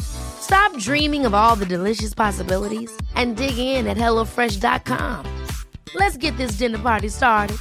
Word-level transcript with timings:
Stop 0.00 0.76
dreaming 0.78 1.26
of 1.26 1.34
all 1.34 1.56
the 1.56 1.66
delicious 1.66 2.14
possibilities 2.14 2.90
and 3.14 3.36
dig 3.36 3.58
in 3.58 3.86
at 3.86 3.96
HelloFresh.com. 3.96 5.26
Let's 5.94 6.16
get 6.16 6.36
this 6.36 6.58
dinner 6.58 6.78
party 6.78 7.08
started. 7.08 7.56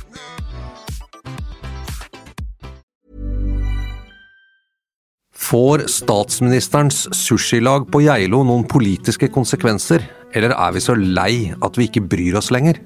Får 5.52 5.80
statsministerens 5.88 7.16
sushilag 7.16 7.92
på 7.92 8.02
Geilo 8.06 8.40
noen 8.48 8.64
politiske 8.72 9.28
konsekvenser, 9.28 10.06
eller 10.32 10.54
er 10.56 10.72
vi 10.72 10.84
så 10.84 10.96
lei 10.96 11.52
at 11.52 11.76
vi 11.76 11.90
ikke 11.90 12.06
bryr 12.08 12.38
oss 12.40 12.54
lenger? 12.56 12.80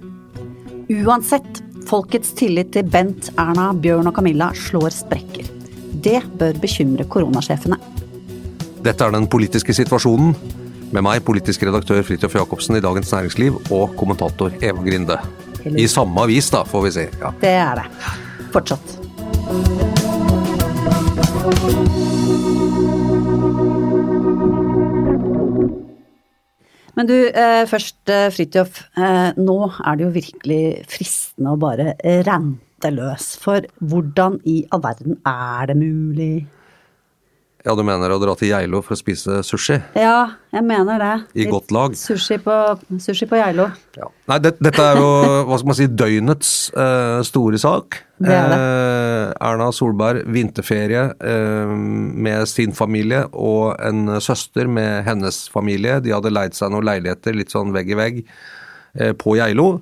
Uansett, 0.90 1.62
folkets 1.86 2.34
tillit 2.34 2.72
til 2.74 2.90
Bent, 2.90 3.30
Erna, 3.38 3.70
Bjørn 3.74 4.10
og 4.10 4.18
Camilla 4.18 4.50
slår 4.58 4.98
sprekker. 4.98 5.52
Det 6.02 6.24
bør 6.42 6.58
bekymre 6.64 7.06
koronasjefene. 7.06 7.78
Dette 8.86 9.02
er 9.02 9.16
den 9.16 9.26
politiske 9.26 9.74
situasjonen. 9.74 10.36
Med 10.94 11.02
meg, 11.02 11.24
politisk 11.26 11.64
redaktør 11.66 12.04
Fridtjof 12.06 12.36
Jacobsen 12.38 12.78
i 12.78 12.84
Dagens 12.84 13.10
Næringsliv 13.16 13.58
og 13.74 13.96
kommentator 13.98 14.54
Eva 14.62 14.84
Grinde. 14.86 15.18
I 15.66 15.88
samme 15.90 16.22
avis, 16.22 16.52
da, 16.54 16.62
får 16.70 16.84
vi 16.86 16.92
se. 16.94 17.08
Ja. 17.18 17.32
Det 17.42 17.54
er 17.58 17.82
det. 17.82 17.88
Fortsatt. 18.54 18.94
Men 26.96 27.10
du, 27.10 27.16
eh, 27.28 27.66
først 27.74 28.14
eh, 28.14 28.30
Fridtjof. 28.38 28.84
Eh, 29.02 29.32
nå 29.42 29.58
er 29.82 29.98
det 29.98 30.06
jo 30.06 30.14
virkelig 30.14 30.64
fristende 30.94 31.56
å 31.56 31.60
bare 31.60 31.98
rante 32.30 32.94
løs. 32.94 33.34
For 33.42 33.66
hvordan 33.82 34.38
i 34.46 34.62
all 34.70 34.86
verden 34.86 35.18
er 35.26 35.74
det 35.74 35.82
mulig? 35.82 36.46
Ja, 37.66 37.74
du 37.74 37.82
mener 37.82 38.14
å 38.14 38.20
dra 38.22 38.36
til 38.38 38.52
Geilo 38.52 38.84
for 38.86 38.94
å 38.94 39.00
spise 39.00 39.40
sushi? 39.46 39.80
Ja, 39.98 40.36
jeg 40.54 40.66
mener 40.68 41.02
det. 41.02 41.14
I 41.42 41.48
godt 41.50 41.74
lag. 41.74 41.96
Sushi 41.98 42.38
på, 42.44 42.54
sushi 43.02 43.26
på 43.30 43.40
Geilo. 43.40 43.66
Ja. 43.98 44.12
Nei, 44.30 44.38
det, 44.44 44.52
dette 44.64 44.86
er 44.86 45.02
jo 45.02 45.08
hva 45.50 45.58
skal 45.58 45.72
man 45.72 45.80
si, 45.80 45.88
døgnets 45.90 46.52
uh, 46.78 47.24
store 47.26 47.58
sak. 47.62 47.98
Det 48.22 48.32
er 48.32 48.54
det. 48.54 48.60
Eh, 48.62 49.32
Erna 49.44 49.72
Solberg 49.76 50.30
vinterferie 50.32 51.02
eh, 51.20 51.74
med 51.76 52.46
sin 52.48 52.72
familie 52.78 53.26
og 53.34 53.74
en 53.84 54.22
søster 54.24 54.70
med 54.72 55.04
hennes 55.10 55.42
familie. 55.52 55.98
De 56.06 56.14
hadde 56.16 56.32
leid 56.32 56.56
seg 56.56 56.72
noen 56.72 56.88
leiligheter 56.88 57.36
litt 57.36 57.52
sånn 57.52 57.76
vegg 57.76 57.92
i 57.92 58.00
vegg 58.00 58.22
eh, 58.24 59.12
på 59.20 59.36
Geilo. 59.42 59.82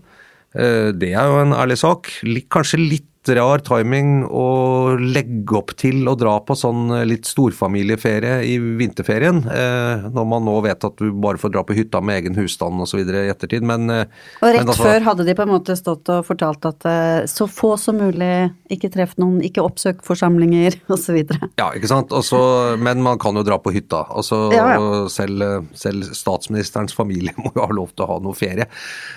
Eh, 0.54 0.90
det 0.98 1.14
er 1.14 1.30
jo 1.30 1.44
en 1.44 1.54
ærlig 1.58 1.78
sak. 1.84 2.10
Litt, 2.26 2.50
kanskje 2.54 2.82
litt 2.82 3.10
rar 3.30 3.62
timing 3.64 4.26
å 4.28 4.98
legge 5.00 5.56
opp 5.56 5.72
til 5.80 6.04
å 6.12 6.16
dra 6.20 6.34
på 6.44 6.56
sånn 6.60 6.92
litt 7.08 7.26
storfamilieferie 7.30 8.42
i 8.44 8.58
vinterferien, 8.60 9.40
eh, 9.48 10.10
når 10.12 10.28
man 10.28 10.44
nå 10.44 10.56
vet 10.66 10.84
at 10.84 10.98
du 11.00 11.12
bare 11.12 11.40
får 11.40 11.54
dra 11.56 11.64
på 11.64 11.76
hytta 11.78 12.02
med 12.04 12.22
egen 12.24 12.36
husstand 12.36 12.82
osv. 12.84 13.00
i 13.00 13.30
ettertid. 13.32 13.64
Men, 13.64 13.90
eh, 13.90 14.06
Og 14.42 14.50
rett 14.54 14.60
men 14.66 14.68
altså- 14.74 14.84
før 14.84 15.02
hadde 15.08 15.26
de 15.26 15.36
på 15.36 15.42
en 15.46 15.54
måte 15.54 15.78
stått 15.80 16.10
og 16.10 16.26
fortalt 16.26 16.66
at 16.66 16.86
eh, 16.86 17.24
så 17.26 17.48
få 17.48 17.78
som 17.80 17.98
mulig, 17.98 18.52
ikke 18.70 18.92
treff 18.92 19.16
noen, 19.18 19.40
ikke 19.42 19.64
oppsøk 19.64 20.04
forsamlinger 20.04 20.76
osv. 20.90 21.24
Ja, 21.58 21.72
ikke 21.72 21.88
sant. 21.88 22.10
Også, 22.10 22.78
men 22.78 23.02
man 23.02 23.18
kan 23.20 23.36
jo 23.36 23.44
dra 23.44 23.58
på 23.58 23.72
hytta. 23.74 24.04
Altså, 24.10 24.52
Ja, 24.54 24.68
ja. 24.76 25.08
Selv, 25.08 25.68
selv 25.74 26.04
statsministerens 26.14 26.94
familie 26.94 27.32
må 27.38 27.54
jo 27.56 27.62
ha 27.62 27.72
lov 27.72 27.96
til 27.96 28.06
å 28.06 28.10
ha 28.16 28.20
noe 28.20 28.34
ferie. 28.34 28.68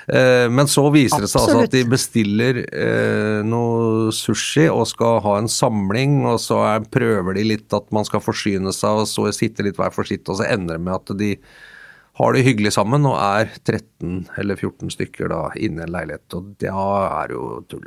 Eh, 0.09 0.49
Men 0.49 0.67
så 0.67 0.87
viser 0.93 1.21
det 1.25 1.29
seg 1.31 1.43
altså 1.43 1.65
at 1.65 1.71
de 1.75 1.83
bestiller 1.85 2.63
eh, 2.73 3.43
noe 3.43 3.96
sushi 4.15 4.67
og 4.73 4.85
skal 4.91 5.23
ha 5.25 5.37
en 5.41 5.51
samling, 5.51 6.21
og 6.29 6.41
så 6.43 6.61
er, 6.65 6.91
prøver 6.93 7.39
de 7.39 7.47
litt 7.55 7.77
at 7.77 7.89
man 7.95 8.07
skal 8.09 8.25
forsyne 8.25 8.75
seg, 8.75 9.03
og 9.03 9.11
så 9.11 9.29
sitte 9.35 9.67
litt 9.67 9.81
hver 9.81 9.95
for 9.95 10.09
sitt, 10.09 10.27
og 10.29 10.41
så 10.41 10.49
ender 10.51 10.77
det 10.77 10.87
med 10.87 10.99
at 10.99 11.17
de 11.21 11.35
har 12.17 12.33
det 12.33 12.47
hyggelig 12.47 12.73
sammen 12.77 13.05
og 13.09 13.17
er 13.21 13.51
13 13.67 14.27
eller 14.41 14.57
14 14.57 14.93
stykker 14.95 15.29
da 15.33 15.41
inne 15.61 15.83
i 15.83 15.87
en 15.87 15.93
leilighet. 15.93 16.25
Og 16.39 16.53
da 16.63 16.85
er 17.23 17.35
jo 17.35 17.43
tull. 17.69 17.85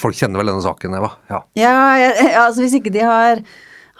Folk 0.00 0.18
kjenner 0.18 0.42
vel 0.42 0.50
denne 0.50 0.64
saken, 0.64 0.96
Eva? 0.98 1.12
Ja. 1.30 1.42
Ja, 1.58 1.74
ja, 2.02 2.08
altså 2.42 2.64
hvis 2.64 2.74
ikke 2.80 2.92
de 2.94 3.04
har, 3.06 3.44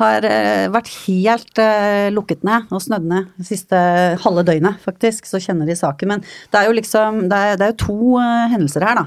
har 0.01 0.27
eh, 0.27 0.65
vært 0.75 0.91
helt 1.05 1.63
uh, 1.63 2.09
lukket 2.11 2.43
ned 2.47 2.75
og 2.75 2.83
snødd 2.83 3.07
ned 3.07 3.31
det 3.39 3.47
siste 3.53 3.85
halve 4.25 4.43
døgnet, 4.51 4.83
faktisk, 4.83 5.31
så 5.31 5.39
kjenner 5.43 5.71
de 5.71 5.79
saken. 5.79 6.11
Men 6.17 6.27
det 6.27 6.59
er 6.59 6.67
jo 6.67 6.75
liksom, 6.81 7.23
det 7.31 7.39
er, 7.39 7.61
det 7.61 7.69
er 7.69 7.75
jo 7.77 7.81
to 7.85 8.01
uh, 8.19 8.49
hendelser 8.51 8.89
her, 8.89 9.05
da. 9.05 9.07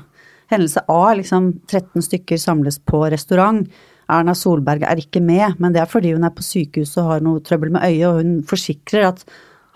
Hendelse 0.51 0.83
A, 0.91 1.01
liksom 1.17 1.53
13 1.69 2.03
stykker 2.07 2.39
samles 2.41 2.79
på 2.87 3.03
restaurant. 3.11 3.63
Erna 4.11 4.35
Solberg 4.35 4.83
er 4.83 4.99
ikke 4.99 5.21
med, 5.23 5.55
men 5.61 5.73
det 5.75 5.83
er 5.83 5.89
fordi 5.89 6.11
hun 6.15 6.27
er 6.27 6.33
på 6.35 6.43
sykehus 6.43 6.97
og 6.99 7.13
har 7.13 7.23
noe 7.23 7.43
trøbbel 7.45 7.71
med 7.71 7.85
øyet, 7.87 8.07
og 8.09 8.19
hun 8.19 8.33
forsikrer 8.47 9.07
at 9.13 9.23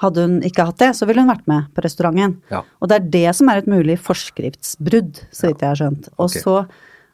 hadde 0.03 0.25
hun 0.25 0.41
ikke 0.43 0.65
hatt 0.67 0.81
det, 0.81 0.89
så 0.97 1.07
ville 1.07 1.23
hun 1.23 1.31
vært 1.31 1.45
med 1.47 1.69
på 1.75 1.85
restauranten. 1.85 2.35
Ja. 2.51 2.65
Og 2.83 2.91
det 2.91 2.97
er 2.97 3.07
det 3.13 3.29
som 3.37 3.51
er 3.51 3.61
et 3.61 3.69
mulig 3.71 3.95
forskriftsbrudd, 4.03 5.23
så 5.31 5.49
vidt 5.49 5.63
jeg 5.63 5.71
har 5.71 5.79
skjønt. 5.79 6.11
Og 6.17 6.27
okay. 6.27 6.43
så 6.43 6.57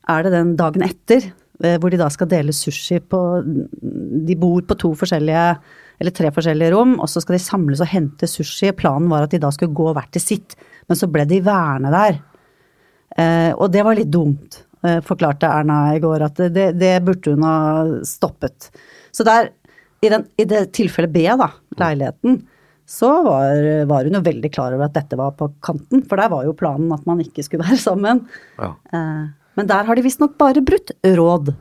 er 0.10 0.26
det 0.26 0.34
den 0.34 0.56
dagen 0.58 0.88
etter, 0.88 1.30
eh, 1.62 1.78
hvor 1.78 1.94
de 1.94 2.02
da 2.02 2.10
skal 2.14 2.32
dele 2.32 2.56
sushi 2.56 2.98
på 3.06 3.22
De 3.46 4.36
bor 4.40 4.66
på 4.66 4.78
to 4.82 4.96
forskjellige 4.98 5.46
eller 6.02 6.14
tre 6.18 6.32
forskjellige 6.34 6.74
rom, 6.74 6.96
og 6.98 7.10
så 7.12 7.22
skal 7.22 7.38
de 7.38 7.44
samles 7.44 7.84
og 7.84 7.92
hente 7.92 8.26
sushi. 8.26 8.72
Planen 8.74 9.12
var 9.12 9.28
at 9.28 9.36
de 9.36 9.42
da 9.42 9.52
skulle 9.54 9.78
gå 9.78 9.92
hvert 9.94 10.10
til 10.16 10.24
sitt, 10.24 10.58
men 10.90 10.98
så 10.98 11.10
ble 11.12 11.28
de 11.30 11.38
værende 11.46 11.94
der. 11.94 12.18
Eh, 13.20 13.52
og 13.58 13.72
det 13.74 13.84
var 13.84 13.98
litt 13.98 14.12
dumt, 14.12 14.62
eh, 14.86 15.00
forklarte 15.06 15.50
Erna 15.50 15.82
i 15.96 16.00
går, 16.04 16.24
at 16.30 16.40
det, 16.54 16.70
det 16.80 16.94
burde 17.06 17.34
hun 17.36 17.44
ha 17.48 17.58
stoppet. 18.08 18.70
Så 19.12 19.26
der, 19.28 19.50
i, 20.02 20.10
den, 20.14 20.26
i 20.40 20.46
det 20.48 20.70
tilfellet 20.78 21.12
B, 21.14 21.26
da, 21.40 21.50
leiligheten, 21.82 22.42
så 22.92 23.10
var, 23.24 23.60
var 23.88 24.08
hun 24.08 24.18
jo 24.18 24.24
veldig 24.26 24.50
klar 24.52 24.74
over 24.76 24.88
at 24.90 24.96
dette 24.98 25.16
var 25.20 25.36
på 25.40 25.48
kanten, 25.64 26.02
for 26.10 26.20
der 26.20 26.32
var 26.34 26.48
jo 26.48 26.56
planen 26.58 26.92
at 26.96 27.06
man 27.08 27.22
ikke 27.24 27.44
skulle 27.46 27.68
være 27.68 27.80
sammen. 27.90 28.24
Ja. 28.60 28.74
Eh, 28.94 29.28
Men 29.60 29.68
der 29.70 29.84
har 29.88 29.96
de 30.00 30.04
visstnok 30.08 30.38
bare 30.40 30.64
brutt 30.64 30.92
råd. 31.04 31.54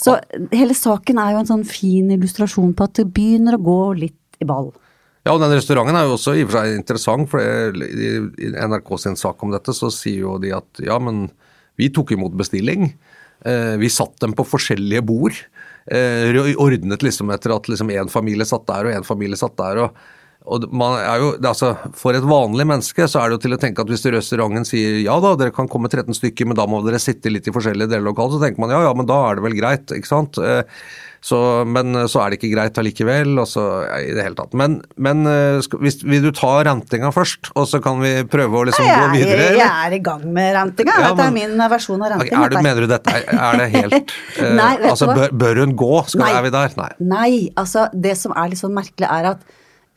Så 0.00 0.14
hele 0.54 0.72
saken 0.76 1.18
er 1.20 1.34
jo 1.34 1.40
en 1.42 1.48
sånn 1.50 1.64
fin 1.68 2.08
illustrasjon 2.14 2.70
på 2.76 2.86
at 2.86 2.94
det 3.00 3.08
begynner 3.12 3.58
å 3.58 3.64
gå 3.64 3.80
litt 3.98 4.40
i 4.40 4.46
ball. 4.48 4.70
Ja, 5.26 5.34
og 5.34 5.42
den 5.42 5.52
restauranten 5.52 5.98
er 5.98 6.06
jo 6.08 6.16
også 6.16 6.32
i 6.38 6.44
og 6.46 6.50
for 6.50 6.60
seg 6.60 6.78
interessant, 6.78 7.28
for 7.28 7.40
i 7.44 8.52
NRK 8.56 8.92
sin 9.02 9.18
sak 9.20 9.42
om 9.44 9.52
dette, 9.52 9.74
så 9.76 9.90
sier 9.92 10.22
jo 10.24 10.38
de 10.40 10.54
at 10.56 10.80
ja, 10.80 10.96
men 11.02 11.26
vi 11.80 11.90
tok 11.92 12.14
imot 12.16 12.36
bestilling. 12.40 12.94
Eh, 13.44 13.74
vi 13.80 13.90
satt 13.92 14.16
dem 14.24 14.32
på 14.36 14.46
forskjellige 14.48 15.04
bord. 15.04 15.36
Eh, 15.90 16.32
ordnet 16.60 17.04
liksom 17.04 17.32
etter 17.34 17.52
at 17.56 17.68
liksom 17.68 17.92
familie 18.12 18.48
satt 18.48 18.66
der 18.68 18.88
og 18.88 18.96
en 18.96 19.06
familie 19.06 19.36
satt 19.40 19.56
der. 19.60 19.84
og 19.86 20.00
og 20.48 20.64
jo, 20.64 21.26
altså, 21.44 21.74
For 21.92 22.16
et 22.16 22.24
vanlig 22.24 22.64
menneske 22.64 23.04
så 23.04 23.20
er 23.20 23.28
det 23.28 23.36
jo 23.36 23.42
til 23.44 23.54
å 23.54 23.58
tenke 23.60 23.82
at 23.84 23.90
hvis 23.92 24.06
restauranten 24.08 24.64
sier 24.64 25.02
ja 25.04 25.18
da, 25.20 25.34
dere 25.36 25.52
kan 25.52 25.68
komme 25.68 25.90
13 25.90 26.16
stykker, 26.16 26.48
men 26.48 26.56
da 26.56 26.64
må 26.66 26.80
dere 26.86 26.98
sitte 27.02 27.28
litt 27.28 27.46
i 27.46 27.52
forskjellige 27.52 27.90
deler 27.90 28.06
av 28.06 28.08
lokalet, 28.08 28.38
så 28.38 28.40
tenker 28.46 28.64
man 28.64 28.72
ja 28.72 28.80
ja, 28.86 28.94
men 28.96 29.08
da 29.08 29.18
er 29.28 29.36
det 29.36 29.44
vel 29.44 29.58
greit, 29.58 29.92
ikke 29.92 30.08
sant. 30.08 30.40
Eh, 31.20 31.26
Så, 31.26 31.38
men 31.68 31.92
så 32.08 32.22
er 32.22 32.30
det 32.32 32.38
ikke 32.38 32.48
greit 32.54 32.78
allikevel, 32.80 33.34
og 33.42 33.48
så 33.48 33.64
ja, 33.84 33.98
i 34.00 34.14
det 34.16 34.24
hele 34.24 34.38
tatt. 34.38 34.54
Men, 34.56 34.78
men 34.96 35.26
eh, 35.28 35.58
skal, 35.60 35.82
hvis, 35.84 36.00
vil 36.02 36.24
du 36.24 36.30
ta 36.32 36.54
rantinga 36.64 37.10
først, 37.12 37.52
og 37.54 37.68
så 37.68 37.80
kan 37.84 38.00
vi 38.00 38.14
prøve 38.24 38.62
å 38.62 38.64
liksom 38.70 38.86
gå 38.88 38.94
Jeg 38.94 39.12
videre? 39.18 39.50
Jeg, 39.50 39.58
jeg 39.60 39.68
er 39.68 39.96
i 39.98 40.00
gang 40.06 40.24
med 40.32 40.54
rantinga. 40.56 40.96
Ja, 40.96 41.10
Dette 41.10 41.28
er 41.28 41.36
min 41.36 41.60
versjon 41.74 42.00
av 42.00 42.14
ranting. 42.14 42.32
Er 42.40 42.54
du, 42.54 42.58
mener 42.64 42.86
du 42.86 42.90
dette 42.90 43.12
er, 43.18 43.28
er 43.36 43.60
det 43.60 43.68
helt 43.76 44.14
eh, 44.40 44.54
Nei, 44.56 44.72
du 44.80 44.88
Altså, 44.90 45.10
bør, 45.12 45.36
bør 45.44 45.62
hun 45.66 45.76
gå? 45.84 45.92
Skal, 46.08 46.24
Nei. 46.24 46.32
Er 46.38 46.46
vi 46.48 46.54
der? 46.56 46.76
Nei. 46.80 46.90
Nei, 47.12 47.32
altså 47.60 47.86
det 47.92 48.16
som 48.18 48.32
er 48.32 48.52
litt 48.54 48.62
sånn 48.64 48.76
merkelig 48.76 49.10
er 49.12 49.30
at 49.34 49.44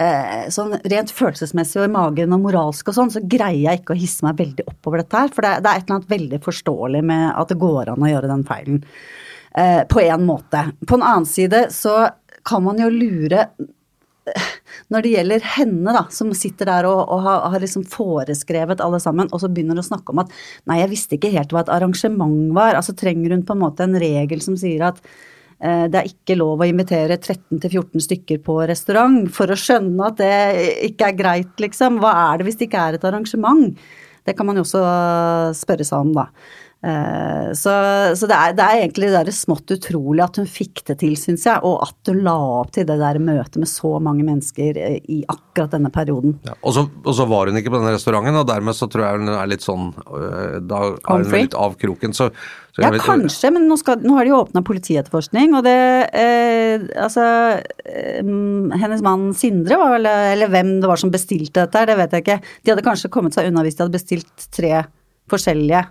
eh, 0.03 0.45
sånn 0.53 0.75
rent 0.91 1.15
følelsesmessig 1.15 1.81
og 1.81 1.87
i 1.87 1.93
magen 1.95 2.35
og 2.35 2.43
moralsk 2.49 2.91
og 2.91 2.97
sånn, 2.99 3.11
så 3.13 3.23
greier 3.23 3.61
jeg 3.63 3.83
ikke 3.83 3.95
å 3.95 3.99
hisse 4.03 4.27
meg 4.27 4.39
veldig 4.43 4.67
opp 4.67 4.91
over 4.91 5.03
dette 5.03 5.23
her. 5.23 5.31
For 5.33 5.45
det, 5.45 5.55
det 5.63 5.71
er 5.71 5.81
et 5.81 5.87
eller 5.87 6.01
annet 6.01 6.15
veldig 6.17 6.43
forståelig 6.51 7.03
med 7.13 7.27
at 7.31 7.53
det 7.53 7.59
går 7.63 7.93
an 7.93 8.03
å 8.05 8.11
gjøre 8.11 8.31
den 8.35 8.47
feilen. 8.47 8.83
Eh, 9.57 9.83
på 9.89 10.01
en 10.01 10.25
måte. 10.25 10.71
På 10.87 10.97
en 10.97 11.03
annen 11.05 11.25
side 11.29 11.67
så 11.69 12.09
kan 12.43 12.63
man 12.63 12.79
jo 12.81 12.89
lure 12.89 13.47
når 14.87 15.03
det 15.03 15.11
gjelder 15.11 15.45
henne, 15.57 15.93
da, 15.93 16.05
som 16.15 16.29
sitter 16.37 16.69
der 16.69 16.87
og, 16.87 17.01
og 17.11 17.25
har, 17.25 17.41
har 17.53 17.61
liksom 17.61 17.83
foreskrevet 17.91 18.81
alle 18.83 19.01
sammen, 19.03 19.27
og 19.29 19.41
så 19.43 19.49
begynner 19.51 19.81
å 19.81 19.85
snakke 19.85 20.13
om 20.13 20.21
at 20.23 20.31
nei, 20.69 20.79
jeg 20.79 20.91
visste 20.93 21.17
ikke 21.17 21.33
helt 21.35 21.53
hva 21.53 21.63
et 21.65 21.71
arrangement 21.75 22.55
var. 22.55 22.79
Altså 22.79 22.95
trenger 22.97 23.35
hun 23.35 23.43
på 23.45 23.55
en 23.55 23.63
måte 23.65 23.85
en 23.85 23.97
regel 23.99 24.41
som 24.43 24.55
sier 24.59 24.85
at 24.87 25.01
eh, 25.03 25.85
det 25.91 25.99
er 25.99 26.09
ikke 26.09 26.39
lov 26.39 26.63
å 26.63 26.69
invitere 26.69 27.19
13-14 27.19 28.07
stykker 28.07 28.41
på 28.47 28.57
restaurant 28.69 29.27
for 29.35 29.51
å 29.51 29.59
skjønne 29.59 30.09
at 30.09 30.23
det 30.23 30.33
ikke 30.89 31.11
er 31.11 31.19
greit, 31.19 31.53
liksom. 31.61 31.99
Hva 32.01 32.15
er 32.29 32.39
det 32.39 32.49
hvis 32.49 32.61
det 32.61 32.71
ikke 32.71 32.87
er 32.87 32.97
et 32.97 33.07
arrangement? 33.11 33.69
Det 34.23 34.37
kan 34.37 34.47
man 34.47 34.55
jo 34.55 34.63
også 34.63 34.81
spørre 35.59 35.85
seg 35.85 36.07
om, 36.07 36.13
da. 36.15 36.29
Eh, 36.83 37.53
så, 37.55 37.73
så 38.15 38.27
det, 38.27 38.35
er, 38.35 38.55
det, 38.57 38.63
er, 38.63 38.81
egentlig 38.81 39.09
det 39.13 39.33
smått 39.37 39.71
utrolig 39.71 40.19
at 40.25 40.35
hun 40.41 40.47
fikk 40.49 40.81
det 40.89 40.97
til, 40.99 41.13
syns 41.19 41.45
jeg. 41.47 41.61
Og 41.63 41.79
at 41.85 42.11
hun 42.11 42.19
la 42.25 42.35
opp 42.59 42.73
til 42.75 42.87
det 42.89 42.97
der 42.99 43.21
møtet 43.23 43.61
med 43.61 43.71
så 43.71 43.95
mange 44.03 44.25
mennesker 44.27 44.79
eh, 44.79 44.97
i 45.07 45.21
akkurat 45.31 45.77
denne 45.77 45.93
perioden. 45.93 46.35
Ja, 46.43 46.57
og, 46.59 46.75
så, 46.75 46.83
og, 47.05 47.13
så, 47.15 47.27
var 47.29 47.47
hun 47.47 47.61
ikke 47.61 47.71
på 47.71 47.79
denne 47.79 47.95
restauranten, 47.95 48.41
og 48.41 48.49
dermed 48.49 48.75
så 48.75 48.89
tror 48.91 49.05
jeg 49.05 49.21
hun 49.21 49.31
er 49.37 49.47
litt 49.53 49.63
sånn 49.63 49.93
øh, 49.93 50.59
Da 50.67 50.83
er 50.91 51.23
hun 51.23 51.31
litt 51.31 51.55
av 51.55 51.79
kroken. 51.79 52.17
Så, 52.17 52.29
ja, 52.75 52.89
vet, 52.89 53.05
kanskje, 53.05 53.53
men 53.53 53.69
nå, 53.69 53.79
skal, 53.79 54.03
nå, 54.03 54.17
har 54.17 54.27
de 54.27 54.33
jo 54.33 54.41
åpna 54.41 54.65
politietterforskning, 54.65 55.55
og 55.55 55.63
det 55.67 55.79
eh, 56.09 56.83
Altså 56.99 57.25
eh, 57.85 58.19
Hennes 58.81 59.03
mann 59.05 59.29
Sindre, 59.37 59.79
var 59.79 59.95
vel, 59.95 60.09
eller 60.09 60.51
hvem 60.51 60.75
det 60.83 60.89
var 60.89 60.99
som 60.99 61.13
bestilte 61.13 61.63
dette, 61.63 61.87
det 61.87 61.99
vet 62.01 62.17
jeg 62.17 62.25
ikke. 62.25 62.39
De 62.59 62.75
hadde 62.75 62.87
kanskje 62.91 63.13
kommet 63.13 63.37
seg 63.37 63.47
unna 63.47 63.63
hvis 63.63 63.77
de 63.77 63.85
hadde 63.85 63.95
bestilt 64.01 64.49
tre 64.51 64.87
forskjellige 65.31 65.85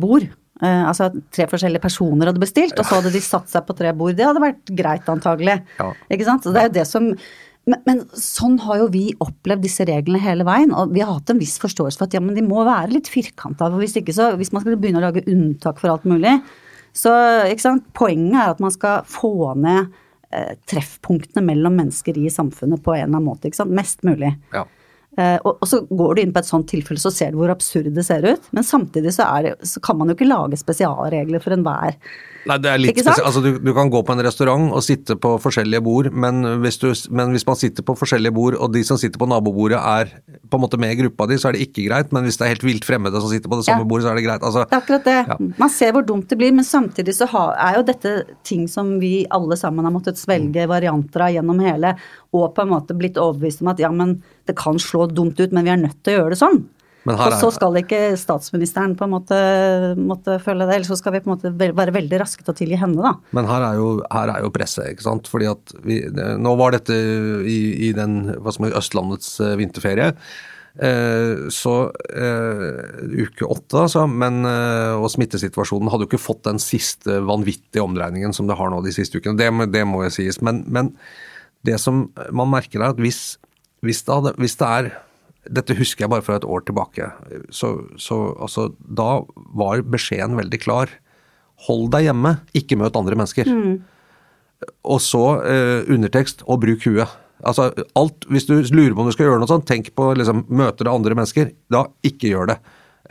bord. 0.00 0.26
Uh, 0.62 0.86
altså 0.86 1.08
tre 1.34 1.48
forskjellige 1.50 1.82
personer 1.82 2.30
hadde 2.30 2.42
bestilt, 2.42 2.76
og 2.78 2.86
så 2.86 3.00
hadde 3.00 3.10
de 3.14 3.22
satt 3.24 3.50
seg 3.50 3.64
på 3.66 3.74
tre 3.78 3.90
bord. 3.96 4.14
Det 4.14 4.28
hadde 4.28 4.42
vært 4.42 4.70
greit, 4.70 5.08
antagelig. 5.10 5.58
Ja. 5.80 5.88
Ikke 6.14 6.28
sant? 6.28 6.46
Så 6.46 6.54
det 6.54 6.62
er 6.62 6.70
jo 6.70 6.76
det 6.78 6.86
som 6.90 7.10
men, 7.64 7.80
men, 7.88 8.00
sånn 8.20 8.58
har 8.60 8.82
jo 8.82 8.90
vi 8.92 9.06
opplevd 9.24 9.62
disse 9.64 9.86
reglene 9.88 10.20
hele 10.20 10.44
veien, 10.44 10.72
og 10.76 10.92
vi 10.92 11.00
har 11.00 11.14
hatt 11.16 11.32
en 11.32 11.40
viss 11.40 11.56
forståelse 11.62 11.96
for 11.96 12.08
at 12.08 12.16
ja, 12.16 12.20
men 12.20 12.36
de 12.36 12.44
må 12.44 12.60
være 12.66 12.92
litt 12.92 13.08
firkanta. 13.08 13.70
Hvis 13.80 13.96
ikke 14.00 14.12
så, 14.16 14.34
hvis 14.36 14.52
man 14.52 14.64
skal 14.64 14.76
begynne 14.76 15.00
å 15.00 15.06
lage 15.06 15.24
unntak 15.32 15.80
for 15.80 15.94
alt 15.94 16.04
mulig, 16.08 16.36
så 16.94 17.14
ikke 17.48 17.64
sant, 17.64 17.86
Poenget 17.96 18.36
er 18.36 18.52
at 18.52 18.60
man 18.62 18.74
skal 18.74 19.08
få 19.08 19.54
ned 19.58 19.88
eh, 20.28 20.52
treffpunktene 20.70 21.42
mellom 21.48 21.80
mennesker 21.80 22.20
i 22.20 22.28
samfunnet 22.32 22.84
på 22.84 22.94
en 22.94 23.06
eller 23.06 23.14
annen 23.14 23.30
måte. 23.32 23.48
ikke 23.48 23.62
sant, 23.62 23.74
Mest 23.74 24.04
mulig. 24.06 24.34
Ja. 24.54 24.66
Uh, 25.14 25.38
og, 25.46 25.52
og, 25.60 25.66
så 25.70 25.80
går 25.86 26.14
du 26.14 26.22
inn 26.24 26.32
på 26.34 26.42
et 26.42 26.48
sånt 26.48 26.68
tilfelle, 26.70 27.02
så 27.02 27.12
ser 27.14 27.32
du 27.32 27.40
hvor 27.40 27.52
absurd 27.54 27.92
det 27.94 28.06
ser 28.06 28.26
ut. 28.26 28.48
Men 28.56 28.66
samtidig 28.66 29.14
så, 29.14 29.28
det, 29.44 29.56
så 29.68 29.82
kan 29.84 29.98
man 30.00 30.10
jo 30.10 30.16
ikke 30.18 30.30
lage 30.30 30.58
spesialregler 30.60 31.42
for 31.44 31.56
enhver. 31.56 31.98
Nei, 32.48 32.56
det 32.60 32.70
er 32.70 32.80
litt 32.80 32.98
spesielt. 32.98 33.24
Altså, 33.24 33.40
du, 33.44 33.50
du, 33.62 33.70
kan 33.76 33.90
gå 33.92 34.00
på 34.04 34.14
en 34.14 34.22
restaurant 34.24 34.72
og 34.76 34.82
sitte 34.84 35.16
på 35.20 35.34
forskjellige 35.42 35.80
bord, 35.84 36.10
men 36.12 36.42
hvis, 36.62 36.78
du, 36.82 36.90
men 37.14 37.32
hvis, 37.32 37.46
man 37.48 37.58
sitter 37.60 37.86
på 37.86 37.96
forskjellige 37.98 38.34
bord, 38.36 38.58
og 38.58 38.72
de 38.74 38.82
som 38.86 39.00
sitter 39.00 39.20
på 39.20 39.28
nabobordet 39.30 39.80
er 39.80 40.12
på 40.50 40.58
en 40.58 40.64
måte 40.64 40.80
med 40.80 40.94
i 40.94 40.98
gruppa 41.00 41.28
di, 41.30 41.38
så 41.40 41.50
er 41.50 41.56
det 41.56 41.68
ikke 41.68 41.86
greit. 41.88 42.12
Men 42.14 42.28
hvis 42.28 42.38
det 42.40 42.46
er 42.46 42.54
helt 42.54 42.66
vilt 42.66 42.88
fremmede 42.88 43.22
som 43.22 43.32
sitter 43.32 43.52
på 43.52 43.60
det 43.60 43.66
samme 43.68 43.86
ja. 43.86 43.88
bordet, 43.90 44.06
så 44.06 44.12
er 44.12 44.20
det 44.20 44.26
greit. 44.26 44.44
Altså, 44.44 44.66
det 44.66 44.76
er 44.76 44.84
akkurat 44.84 45.08
det. 45.08 45.16
Ja. 45.30 45.38
Man 45.64 45.72
ser 45.72 45.96
hvor 45.96 46.06
dumt 46.06 46.28
det 46.30 46.40
blir, 46.40 46.54
men 46.56 46.68
samtidig 46.68 47.16
så 47.16 47.30
har, 47.32 47.56
er 47.64 47.80
jo 47.80 47.86
dette 47.88 48.14
ting 48.46 48.68
som 48.70 48.96
vi 49.02 49.14
alle 49.34 49.58
sammen 49.60 49.88
har 49.88 49.94
måttet 49.94 50.20
svelge 50.20 50.68
varianter 50.70 51.28
av 51.28 51.34
gjennom 51.34 51.64
hele, 51.64 51.96
og 52.34 52.50
på 52.54 52.64
en 52.64 52.72
måte 52.74 52.96
blitt 52.98 53.20
overbevist 53.20 53.64
om 53.64 53.72
at 53.72 53.80
ja, 53.82 53.92
men 53.94 54.18
det 54.48 54.56
kan 54.58 54.78
slå 54.80 55.08
dumt 55.08 55.40
ut, 55.40 55.52
men 55.54 55.64
vi 55.64 55.72
er 55.72 55.80
nødt 55.80 56.00
til 56.04 56.16
å 56.16 56.22
gjøre 56.22 56.34
det 56.34 56.42
sånn. 56.42 56.64
Og 57.12 57.36
så 57.36 57.50
skal 57.52 57.76
ikke 57.80 58.00
statsministeren 58.16 58.94
på 58.96 59.06
en 59.06 59.12
måte 59.12 59.38
måtte 59.98 60.38
følge 60.42 60.64
det, 60.64 60.78
eller 60.78 60.88
så 60.88 60.96
skal 60.96 61.14
vi 61.16 61.20
på 61.24 61.30
en 61.30 61.34
måte 61.34 61.52
være 61.76 61.94
veldig 61.94 62.20
raske 62.22 62.44
til 62.44 62.54
å 62.54 62.56
tilgi 62.56 62.80
henne, 62.80 63.02
da. 63.04 63.12
Men 63.36 63.48
her 63.50 63.66
er 63.66 63.78
jo, 63.80 63.90
her 64.08 64.32
er 64.32 64.46
jo 64.46 64.52
presset, 64.54 64.88
ikke 64.94 65.06
sant. 65.06 65.28
Fordi 65.30 65.50
at 65.52 65.76
vi, 65.84 66.00
nå 66.40 66.56
var 66.60 66.76
dette 66.76 66.96
i, 66.96 67.60
i 67.88 67.92
den 67.96 68.18
hva 68.40 68.54
som 68.56 68.68
er 68.68 68.78
Østlandets 68.80 69.36
eh, 69.44 69.54
vinterferie. 69.60 70.14
Eh, 70.74 71.44
så 71.54 71.74
eh, 72.08 72.64
uke 73.26 73.46
åtte, 73.46 73.84
altså, 73.84 74.08
men, 74.10 74.40
eh, 74.48 74.96
og 74.96 75.06
smittesituasjonen 75.12 75.92
hadde 75.92 76.08
jo 76.08 76.14
ikke 76.14 76.24
fått 76.24 76.46
den 76.48 76.58
siste 76.62 77.20
vanvittige 77.28 77.84
omdreiningen 77.84 78.34
som 78.34 78.48
det 78.48 78.56
har 78.58 78.72
nå 78.72 78.80
de 78.86 78.96
siste 78.96 79.20
ukene. 79.20 79.38
Det, 79.38 79.52
det 79.76 79.84
må 79.86 80.06
jo 80.06 80.12
sies. 80.16 80.40
Men, 80.44 80.64
men, 80.72 80.94
det 81.64 81.78
som 81.80 82.06
man 82.36 82.50
merker 82.52 82.82
er 82.82 82.92
at 82.92 82.98
hvis 83.00 83.38
hvis 83.84 84.02
det, 84.04 84.14
hadde, 84.14 84.32
hvis 84.40 84.56
det 84.60 84.68
er 84.68 84.90
dette 85.50 85.76
husker 85.78 86.04
jeg 86.04 86.12
bare 86.12 86.24
fra 86.24 86.38
et 86.38 86.46
år 86.46 86.64
tilbake. 86.68 87.08
Så, 87.52 87.74
så 88.00 88.20
altså, 88.40 88.70
da 88.80 89.24
var 89.56 89.84
beskjeden 89.88 90.38
veldig 90.38 90.60
klar. 90.62 90.92
Hold 91.68 91.90
deg 91.94 92.08
hjemme, 92.08 92.38
ikke 92.56 92.78
møt 92.80 92.96
andre 92.98 93.18
mennesker. 93.18 93.50
Mm. 93.50 93.74
Og 94.88 95.02
så 95.04 95.24
eh, 95.44 95.92
undertekst 95.92 96.46
og 96.48 96.62
bruk 96.64 96.86
huet. 96.88 97.20
Altså, 97.44 97.68
alt, 97.98 98.24
Hvis 98.30 98.46
du 98.48 98.56
lurer 98.72 98.94
på 98.94 99.04
om 99.04 99.10
du 99.10 99.14
skal 99.14 99.28
gjøre 99.28 99.42
noe 99.42 99.50
sånt, 99.50 99.66
tenk 99.68 99.90
på 99.96 100.12
liksom, 100.16 100.46
møter 100.48 100.86
det 100.88 100.94
andre 100.94 101.18
mennesker. 101.18 101.52
Da 101.72 101.84
ikke 102.06 102.30
gjør 102.32 102.54
det. 102.54 102.58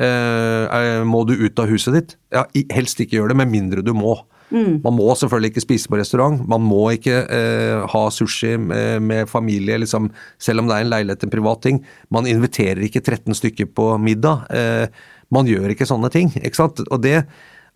Eh, 0.02 1.04
må 1.06 1.22
du 1.30 1.36
ut 1.38 1.60
av 1.62 1.70
huset 1.70 1.98
ditt? 1.98 2.16
Ja, 2.34 2.48
helst 2.74 3.02
ikke 3.04 3.20
gjør 3.20 3.34
det, 3.34 3.40
med 3.44 3.52
mindre 3.54 3.86
du 3.86 3.94
må. 3.98 4.18
Mm. 4.54 4.82
Man 4.84 4.96
må 4.96 5.14
selvfølgelig 5.18 5.54
ikke 5.54 5.66
spise 5.66 5.90
på 5.90 5.98
restaurant. 5.98 6.44
Man 6.50 6.62
må 6.66 6.84
ikke 6.94 7.24
eh, 7.26 7.82
ha 7.90 8.04
sushi 8.14 8.54
med, 8.62 9.02
med 9.02 9.32
familie, 9.32 9.80
liksom, 9.82 10.12
selv 10.42 10.62
om 10.62 10.70
det 10.70 10.78
er 10.78 10.86
en 10.86 10.94
leilighet, 10.94 11.26
en 11.26 11.34
privat 11.34 11.64
ting. 11.66 11.82
Man 12.14 12.30
inviterer 12.30 12.84
ikke 12.86 13.02
13 13.02 13.34
stykker 13.40 13.72
på 13.74 13.90
middag. 14.02 14.46
Eh, 14.54 14.86
man 15.34 15.50
gjør 15.50 15.74
ikke 15.74 15.90
sånne 15.90 16.12
ting. 16.14 16.30
ikke 16.38 16.60
sant? 16.60 16.84
Og 16.94 17.02
det, 17.02 17.24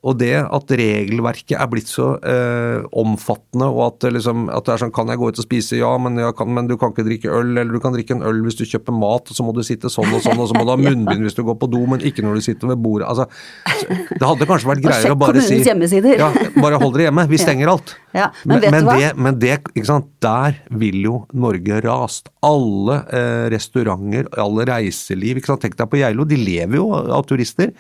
og 0.06 0.20
det 0.22 0.36
at 0.38 0.72
regelverket 0.78 1.56
er 1.58 1.70
blitt 1.72 1.90
så 1.90 2.12
eh, 2.22 2.84
omfattende, 3.02 3.66
og 3.66 3.82
at 3.88 4.06
liksom, 4.14 4.46
at 4.54 4.68
det, 4.68 4.76
er 4.76 4.82
sånn 4.84 4.94
Kan 4.94 5.10
jeg 5.10 5.18
gå 5.18 5.32
ut 5.32 5.42
og 5.42 5.46
spise? 5.48 5.80
Ja, 5.80 5.90
men, 5.98 6.20
kan, 6.38 6.52
men, 6.54 6.68
du 6.70 6.76
kan 6.78 6.94
ikke 6.94 7.06
drikke 7.08 7.32
øl. 7.34 7.56
Eller 7.58 7.74
du 7.74 7.82
kan 7.82 7.96
drikke 7.96 8.14
en 8.14 8.22
øl 8.28 8.44
hvis 8.46 8.60
du 8.60 8.64
kjøper 8.70 8.94
mat, 8.94 9.32
og 9.32 9.40
så 9.40 9.46
må 9.46 9.56
du 9.58 9.64
sitte 9.66 9.90
sånn 9.92 10.14
og 10.14 10.22
sånn, 10.22 10.38
og 10.38 10.52
så 10.52 10.58
må 10.58 10.68
du 10.68 10.74
ha 10.76 10.78
munnbind 10.86 11.26
hvis 11.26 11.38
du 11.38 11.42
går 11.48 11.58
på 11.60 11.70
do, 11.74 11.82
men 11.90 12.06
ikke 12.06 12.26
når 12.26 12.38
du 12.38 12.46
sitter 12.46 12.72
ved 12.72 12.82
bordet. 12.86 13.10
Altså, 13.10 13.26
det 14.14 14.22
hadde 14.22 14.50
kanskje 14.50 14.72
vært 14.72 14.84
greiere 14.86 15.16
å 15.18 15.20
bare 15.20 15.44
si 15.44 15.60
ja, 16.14 16.30
Bare 16.62 16.82
hold 16.82 16.94
dere 16.94 17.10
hjemme, 17.10 17.26
vi 17.34 17.42
stenger 17.48 17.74
alt. 17.74 17.96
Ja, 18.14 18.30
men, 18.46 18.64
men? 18.70 18.90
Det, 18.94 19.12
men 19.18 19.42
det, 19.42 19.56
ikke 19.74 19.90
sant, 19.90 20.12
der 20.24 20.62
vil 20.78 21.02
jo 21.08 21.22
Norge 21.34 21.82
rast. 21.86 22.30
Alle 22.46 23.02
eh, 23.10 23.48
restauranter, 23.54 24.30
alle 24.38 24.70
reiseliv. 24.70 25.42
ikke 25.42 25.56
sant, 25.56 25.66
Tenk 25.66 25.80
deg 25.80 25.90
på 25.90 26.04
Geilo, 26.04 26.28
de 26.30 26.38
lever 26.38 26.78
jo 26.78 26.92
av 26.94 27.26
turister. 27.28 27.74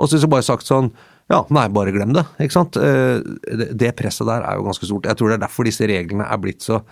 Og 0.00 0.10
så 0.10 0.28
bare 0.30 0.44
sagt 0.44 0.68
sånn 0.68 0.92
ja, 1.32 1.40
nei, 1.54 1.64
bare 1.72 1.94
glem 1.94 2.12
det. 2.16 2.26
ikke 2.44 2.58
sant? 2.58 2.76
Eh, 2.76 3.18
det 3.72 3.94
presset 3.98 4.28
der 4.28 4.44
er 4.44 4.60
jo 4.60 4.68
ganske 4.68 4.88
stort. 4.88 5.08
Jeg 5.08 5.18
tror 5.18 5.32
det 5.32 5.40
er 5.40 5.46
derfor 5.46 5.68
disse 5.68 5.88
reglene 5.88 6.28
er 6.28 6.40
blitt 6.42 6.64
så 6.64 6.82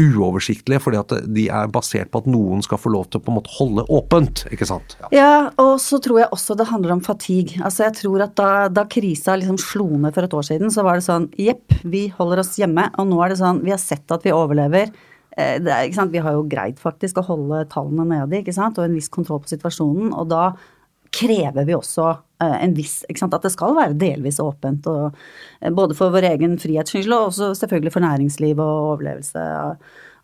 uoversiktlige, 0.00 0.80
fordi 0.80 0.98
at 1.02 1.12
de 1.36 1.42
er 1.52 1.68
basert 1.72 2.08
på 2.12 2.22
at 2.22 2.28
noen 2.30 2.62
skal 2.64 2.80
få 2.80 2.94
lov 2.94 3.10
til 3.10 3.20
å 3.20 3.24
på 3.26 3.32
en 3.32 3.36
måte 3.36 3.52
holde 3.58 3.84
åpent. 3.92 4.44
ikke 4.54 4.68
sant? 4.68 4.96
Ja, 5.02 5.10
ja 5.12 5.32
og 5.60 5.74
så 5.84 6.00
tror 6.02 6.22
jeg 6.22 6.32
også 6.32 6.56
det 6.56 6.70
handler 6.70 6.94
om 6.96 7.04
fatigue. 7.04 7.60
Altså 7.60 7.86
jeg 7.88 7.98
tror 8.00 8.24
at 8.24 8.34
da, 8.40 8.50
da 8.72 8.86
krisa 8.88 9.36
liksom 9.36 9.60
slo 9.60 9.90
ned 9.92 10.16
for 10.16 10.24
et 10.24 10.36
år 10.38 10.48
siden, 10.48 10.72
så 10.72 10.86
var 10.86 10.96
det 10.96 11.06
sånn 11.08 11.28
jepp, 11.36 11.76
vi 11.84 12.06
holder 12.16 12.40
oss 12.40 12.56
hjemme. 12.60 12.88
Og 12.96 13.10
nå 13.10 13.20
er 13.20 13.34
det 13.34 13.40
sånn, 13.42 13.60
vi 13.66 13.74
har 13.74 13.82
sett 13.82 14.16
at 14.16 14.24
vi 14.24 14.32
overlever. 14.32 14.94
Eh, 15.36 15.58
er, 15.60 15.92
vi 16.12 16.24
har 16.24 16.38
jo 16.38 16.48
greid 16.48 16.80
faktisk 16.80 17.20
å 17.20 17.28
holde 17.28 17.66
tallene 17.72 18.08
nede 18.08 18.40
ikke 18.40 18.56
sant? 18.56 18.80
og 18.80 18.88
en 18.88 18.96
viss 18.96 19.12
kontroll 19.12 19.44
på 19.44 19.52
situasjonen. 19.52 20.14
Og 20.16 20.32
da 20.32 20.54
krever 21.12 21.68
vi 21.68 21.76
også 21.76 22.14
en 22.62 22.76
viss 22.76 23.02
ikke 23.08 23.24
sant? 23.24 23.34
At 23.36 23.46
det 23.46 23.52
skal 23.54 23.76
være 23.78 23.98
delvis 23.98 24.40
åpent. 24.42 24.86
Og, 24.90 25.18
eh, 25.60 25.72
både 25.74 25.96
for 25.98 26.14
vår 26.14 26.30
egen 26.34 26.58
frihets 26.62 26.94
og 27.02 27.28
også 27.32 27.52
selvfølgelig 27.58 27.92
for 27.92 28.04
næringsliv 28.04 28.58
og 28.58 28.94
overlevelse. 28.94 29.38
av 29.42 29.76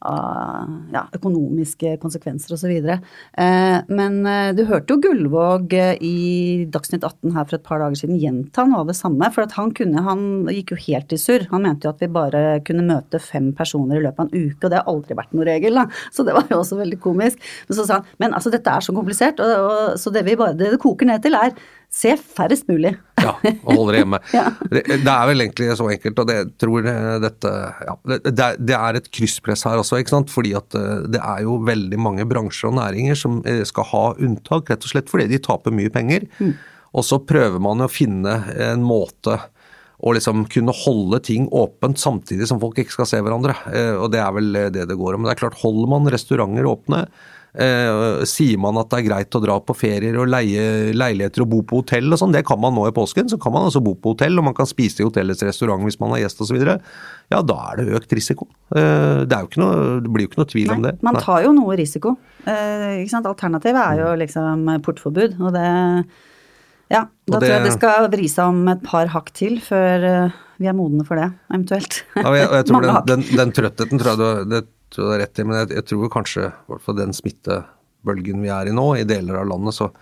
av 0.06 0.68
ja, 0.92 1.02
økonomiske 1.14 1.96
konsekvenser 2.02 2.54
osv. 2.54 2.75
Eh, 2.78 3.78
men 3.90 4.18
eh, 4.26 4.50
du 4.54 4.62
hørte 4.68 4.94
jo 4.94 5.02
Gullvåg 5.02 5.75
eh, 5.75 5.96
i 6.04 6.66
Dagsnytt 6.70 7.06
18 7.06 7.34
her 7.34 7.48
for 7.48 7.58
et 7.58 7.66
par 7.66 7.82
dager 7.82 7.98
siden 7.98 8.20
gjenta 8.20 8.66
noe 8.68 8.84
av 8.84 8.92
det 8.92 8.98
samme. 8.98 9.30
For 9.34 9.48
han, 9.58 9.72
kunne, 9.76 10.04
han 10.06 10.22
gikk 10.54 10.75
jo 10.75 10.80
helt 10.87 11.14
i 11.14 11.20
surr. 11.20 11.48
Han 11.52 11.66
mente 11.66 11.88
jo 11.88 11.94
at 11.94 12.04
vi 12.04 12.10
bare 12.14 12.44
kunne 12.66 12.87
møte 12.87 13.20
fem 13.22 13.50
personer 13.58 13.98
i 13.98 14.04
løpet 14.04 14.22
av 14.22 14.28
en 14.28 14.46
uke, 14.46 14.60
og 14.62 14.70
det 14.70 14.80
har 14.80 14.92
aldri 14.94 15.18
vært 15.18 15.34
noen 15.34 15.50
regel, 15.50 15.82
da. 15.82 15.88
Så 16.14 16.26
det 16.26 16.37
var 16.37 16.46
jo 16.52 16.60
også 16.62 16.78
veldig 16.78 17.00
komisk. 17.02 17.42
Men 17.68 17.80
så 17.80 17.88
sa 17.88 17.98
han 17.98 18.14
men 18.22 18.34
altså 18.37 18.52
dette 18.54 18.70
er 18.70 18.84
så 18.84 18.94
komplisert, 18.94 19.42
og, 19.42 19.66
og, 19.66 19.98
så 20.00 20.12
det 20.14 20.25
vi 20.26 20.38
bare, 20.38 20.54
det 20.58 20.70
det 20.72 20.80
koker 20.82 21.08
ned 21.08 21.22
til 21.25 21.37
er 21.38 21.54
Se 21.88 22.12
færrest 22.21 22.68
mulig. 22.68 22.92
ja, 23.18 23.33
og 23.64 23.68
holde 23.73 23.95
det 23.95 24.00
hjemme. 24.02 24.21
ja. 24.37 24.45
det, 24.71 24.83
det, 24.90 25.12
er 25.12 25.28
vel 25.30 25.42
egentlig 25.42 25.68
så 25.78 25.88
enkelt, 25.88 26.21
og 26.21 26.28
det 26.28 26.37
tror 26.61 26.88
dette 27.25 27.52
ja, 27.88 27.95
det, 28.28 28.49
det, 28.61 28.76
er 28.76 28.99
et 28.99 29.09
krysspress 29.14 29.64
her 29.66 29.80
også, 29.80 29.99
ikke 30.02 30.12
sant. 30.12 30.33
Fordi 30.33 30.52
at 30.59 30.76
eh, 30.78 31.07
det 31.16 31.23
er 31.25 31.45
jo 31.47 31.57
veldig 31.66 32.00
mange 32.04 32.26
bransjer 32.28 32.71
og 32.71 32.76
næringer 32.78 33.18
som 33.18 33.40
eh, 33.49 33.64
skal 33.68 33.88
ha 33.92 34.02
unntak, 34.14 34.68
rett 34.68 34.85
og 34.85 34.92
slett 34.92 35.09
fordi 35.11 35.30
de 35.33 35.40
taper 35.49 35.75
mye 35.75 35.92
penger. 35.95 36.28
Mm. 36.38 36.54
Og 36.99 37.07
så 37.09 37.21
prøver 37.25 37.62
man 37.62 37.85
å 37.85 37.90
finne 37.90 38.37
en 38.68 38.85
måte 38.85 39.40
å 39.99 40.12
liksom 40.14 40.45
kunne 40.52 40.75
holde 40.85 41.18
ting 41.26 41.49
åpent 41.57 41.99
samtidig 41.99 42.47
som 42.47 42.61
folk 42.62 42.76
ikke 42.78 42.95
skal 42.95 43.09
se 43.11 43.23
hverandre. 43.25 43.57
Eh, 43.73 43.95
og 43.97 44.12
det 44.12 44.23
er 44.23 44.37
vel 44.37 44.52
det 44.76 44.87
det 44.92 45.00
går 45.00 45.16
om. 45.16 45.26
Det 45.26 45.35
er 45.35 45.40
klart, 45.40 45.59
holder 45.64 45.90
man 45.97 46.12
restauranter 46.12 46.68
åpne, 46.68 47.07
Eh, 47.54 48.24
sier 48.28 48.60
man 48.60 48.76
at 48.80 48.90
det 48.92 49.00
er 49.00 49.06
greit 49.06 49.34
å 49.34 49.40
dra 49.42 49.56
på 49.64 49.74
ferier 49.76 50.18
og 50.20 50.28
leie 50.30 50.92
leiligheter 50.92 51.42
og 51.46 51.50
bo 51.52 51.62
på 51.66 51.80
hotell 51.80 52.12
og 52.12 52.20
sånn, 52.20 52.34
det 52.36 52.44
kan 52.46 52.60
man 52.60 52.76
nå 52.76 52.84
i 52.90 52.94
påsken. 52.94 53.30
Så 53.32 53.40
kan 53.40 53.54
man 53.54 53.68
altså 53.68 53.82
bo 53.84 53.94
på 53.96 54.12
hotell, 54.14 54.38
og 54.40 54.48
man 54.50 54.56
kan 54.56 54.68
spise 54.68 55.02
i 55.02 55.08
hotellets 55.08 55.44
restaurant 55.46 55.84
hvis 55.86 55.98
man 56.02 56.14
har 56.14 56.24
gjest 56.26 56.44
osv. 56.44 56.60
Ja, 56.60 57.42
da 57.42 57.58
er 57.72 57.80
det 57.80 57.98
økt 57.98 58.14
risiko. 58.16 58.50
Eh, 58.76 59.24
det, 59.28 59.42
noe, 59.60 59.98
det, 60.04 60.12
blir 60.12 60.28
jo 60.28 60.32
ikke 60.32 60.42
noe 60.42 60.52
tvil 60.52 60.72
Nei, 60.72 60.78
om 60.78 60.88
det. 60.88 60.96
Man 61.06 61.20
tar 61.24 61.44
jo 61.46 61.54
noe 61.56 61.78
risiko. 61.80 62.16
Eh, 62.44 63.04
Alternativet 63.18 63.82
er 63.82 64.02
jo 64.04 64.10
liksom 64.20 64.68
portforbud, 64.84 65.38
og 65.42 65.54
det 65.56 65.68
ja, 66.88 67.04
da 67.28 67.36
det, 67.36 67.40
tror 67.42 67.52
jeg 67.52 67.64
det 67.66 67.72
skal 67.76 68.06
vri 68.12 68.28
seg 68.32 68.52
om 68.52 68.68
et 68.72 68.84
par 68.84 69.10
hakk 69.12 69.32
til 69.36 69.58
før 69.60 70.06
eh, 70.08 70.36
vi 70.58 70.68
er 70.68 70.76
modne 70.76 71.06
for 71.06 71.20
det, 71.20 71.30
eventuelt. 71.52 72.02
Ja, 72.18 72.34
jeg, 72.36 72.50
jeg 72.58 72.68
tror 72.68 72.84
den, 72.86 73.00
den, 73.08 73.24
den, 73.40 73.54
trøttheten 73.56 74.02
tror 74.02 74.14
jeg 74.14 74.46
det, 74.50 74.62
tror 74.92 75.08
du 75.08 75.14
har 75.14 75.22
rett 75.24 75.40
i, 75.40 75.48
men 75.48 75.60
jeg, 75.62 75.72
jeg 75.78 75.88
tror 75.92 76.12
kanskje, 76.12 76.46
i 76.50 76.72
hvert 76.72 76.84
fall 76.84 76.98
den 76.98 77.16
smittebølgen 77.16 78.44
vi 78.44 78.52
er 78.54 78.70
i 78.70 78.76
nå, 78.76 78.88
i 78.98 79.08
deler 79.08 79.42
av 79.42 79.52
landet, 79.52 79.76
så, 79.78 79.92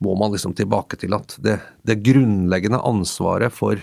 må 0.00 0.14
man 0.16 0.32
liksom 0.32 0.54
tilbake 0.56 0.96
til 1.00 1.14
at 1.16 1.34
det, 1.44 1.58
det 1.84 1.98
grunnleggende 2.00 2.80
ansvaret 2.88 3.52
for, 3.52 3.80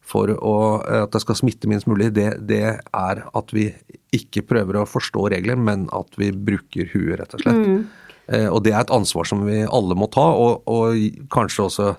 for 0.00 0.32
å, 0.32 0.54
at 0.80 1.12
det 1.12 1.20
skal 1.26 1.36
smitte 1.42 1.68
minst 1.68 1.88
mulig, 1.90 2.08
det, 2.16 2.30
det, 2.48 2.62
er 2.80 3.20
at 3.28 3.52
vi 3.52 3.68
ikke 4.16 4.46
prøver 4.48 4.80
å 4.80 4.88
forstå 4.88 5.26
regler, 5.34 5.60
men 5.60 5.90
at 5.92 6.16
vi 6.20 6.30
bruker 6.32 6.88
huet, 6.94 7.18
rett 7.20 7.36
og 7.36 7.44
slett. 7.44 7.68
Mm. 7.68 7.84
Eh, 8.32 8.48
og 8.48 8.62
det 8.64 8.72
er 8.72 8.80
et 8.80 8.94
ansvar 8.96 9.28
som 9.28 9.44
vi 9.44 9.60
alle 9.66 9.98
må 9.98 10.08
ta, 10.12 10.24
og, 10.24 10.64
og 10.72 11.28
kanskje 11.32 11.68
også 11.68 11.92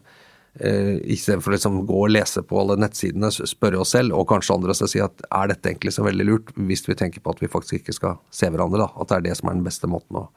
eh, 0.60 0.96
istedenfor 1.16 1.52
å 1.52 1.56
liksom 1.56 1.82
gå 1.90 2.00
og 2.06 2.14
lese 2.14 2.44
på 2.46 2.60
alle 2.62 2.78
nettsidene, 2.82 3.32
spørre 3.34 3.82
oss 3.84 3.94
selv, 3.96 4.16
og 4.18 4.28
kanskje 4.32 4.58
andre 4.58 4.76
og 4.76 4.92
si 4.92 5.02
at 5.04 5.26
er 5.30 5.52
dette 5.54 5.72
egentlig 5.72 5.96
så 5.96 6.06
veldig 6.06 6.28
lurt, 6.30 6.56
hvis 6.70 6.86
vi 6.88 6.98
tenker 7.00 7.24
på 7.24 7.34
at 7.34 7.44
vi 7.44 7.52
faktisk 7.52 7.82
ikke 7.82 7.98
skal 8.00 8.20
se 8.34 8.50
hverandre, 8.50 8.86
da. 8.86 8.90
At 8.98 9.12
det 9.12 9.20
er 9.20 9.30
det 9.30 9.38
som 9.40 9.50
er 9.50 9.60
den 9.60 9.68
beste 9.68 9.90
måten 9.90 10.24
å 10.24 10.28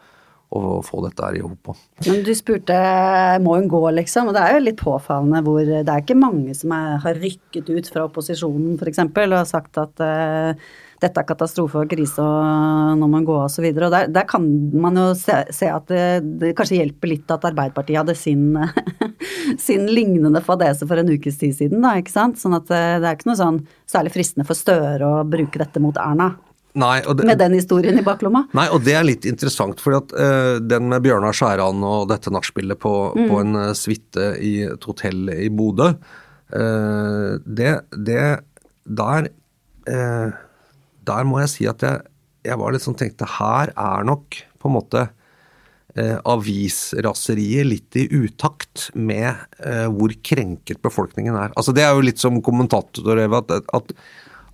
å 0.56 0.78
få 0.86 1.02
dette 1.06 1.25
her 1.25 1.38
i 1.38 1.44
hop 1.44 1.58
på. 1.68 1.76
Men 2.06 2.25
du 2.26 2.32
spurte 2.36 2.78
må 3.44 3.58
hun 3.58 3.68
gå, 3.70 3.82
liksom. 3.98 4.30
Og 4.30 4.36
det 4.36 4.42
er 4.42 4.56
jo 4.56 4.64
litt 4.64 4.80
påfallende 4.80 5.44
hvor 5.46 5.62
det 5.66 5.84
er 5.84 6.02
ikke 6.02 6.18
mange 6.18 6.56
som 6.58 6.75
er, 6.76 6.96
har 7.04 7.22
rykket 7.22 7.70
ut 7.70 7.92
fra 7.92 8.08
opposisjonen 8.08 8.76
f.eks. 8.80 9.04
og 9.06 9.38
har 9.38 9.48
sagt 9.48 9.80
at 9.82 10.04
uh, 10.04 10.68
dette 11.02 11.20
er 11.20 11.28
katastrofe 11.28 11.82
og 11.82 11.90
krise 11.90 12.22
og 12.25 12.96
nå 12.96 13.08
må 13.08 13.20
hun 13.20 13.28
gå 13.28 13.36
osv. 13.42 13.66
Og, 13.68 13.76
så 13.76 13.88
og 13.88 13.92
der, 13.92 14.08
der, 14.12 14.26
kan 14.28 14.46
man 14.80 14.96
jo 15.00 15.06
se, 15.18 15.38
se 15.54 15.68
at 15.72 15.88
det, 15.92 16.06
det, 16.40 16.54
kanskje 16.56 16.80
hjelper 16.80 17.12
litt 17.12 17.32
at 17.32 17.44
Arbeiderpartiet 17.50 18.00
hadde 18.00 18.16
sin, 18.18 18.56
sin 19.66 19.86
lignende 19.90 20.42
fadese 20.44 20.88
for 20.88 21.00
en 21.00 21.12
ukes 21.12 21.40
tid 21.42 21.56
siden, 21.58 21.84
da, 21.84 21.96
ikke 22.00 22.14
sant. 22.14 22.40
Sånn 22.40 22.56
at 22.56 22.72
eh, 22.72 22.96
det 23.02 23.10
er 23.10 23.18
ikke 23.18 23.30
noe 23.30 23.40
sånn 23.40 23.62
særlig 23.88 24.16
fristende 24.16 24.48
for 24.48 24.58
Støre 24.58 25.06
å 25.20 25.25
bruke 25.28 25.60
dette 25.60 25.82
mot 25.82 25.96
Erna. 26.00 26.32
Nei, 26.76 27.00
det, 27.00 27.25
med 27.25 27.40
den 27.40 27.54
historien 27.56 27.97
i 27.97 28.04
baklomma? 28.04 28.45
Nei, 28.56 28.66
og 28.75 28.83
det 28.85 28.97
er 28.99 29.06
litt 29.06 29.25
interessant. 29.28 29.80
For 29.80 29.97
uh, 29.97 30.59
den 30.61 30.90
med 30.90 31.04
Bjørnar 31.06 31.37
Skjæran 31.37 31.80
og 31.87 32.11
dette 32.11 32.33
nachspielet 32.35 32.80
på, 32.83 32.92
mm. 33.16 33.23
på, 33.30 33.38
en 33.40 33.61
uh, 33.62 33.71
suite 33.76 34.26
i 34.45 34.59
et 34.68 34.85
hotell 34.88 35.30
i 35.33 35.49
Bodø, 35.52 35.95
uh, 35.97 37.30
det, 37.47 37.73
det, 37.97 38.26
Der 38.87 39.30
Der 41.06 41.26
må 41.26 41.40
jeg 41.42 41.50
si 41.50 41.66
at 41.71 41.83
jeg, 41.83 42.02
jeg 42.47 42.59
var 42.61 42.75
litt 42.75 42.85
sånn 42.85 42.99
tenkte 42.99 43.26
her 43.38 43.73
er 43.73 44.06
nok 44.06 44.37
på 44.61 44.68
en 44.68 44.76
måte 44.76 45.09
avisraseriet 45.97 47.64
litt 47.64 47.97
i 47.97 48.02
utakt 48.12 48.90
med 48.92 49.33
hvor 49.97 50.12
krenket 50.21 50.83
befolkningen 50.85 51.38
er. 51.40 51.54
Altså 51.56 51.73
Det 51.73 51.87
er 51.87 51.95
jo 51.97 52.04
litt 52.04 52.21
som 52.21 52.42
kommentator, 52.45 53.23
at, 53.25 53.54
at 53.78 53.95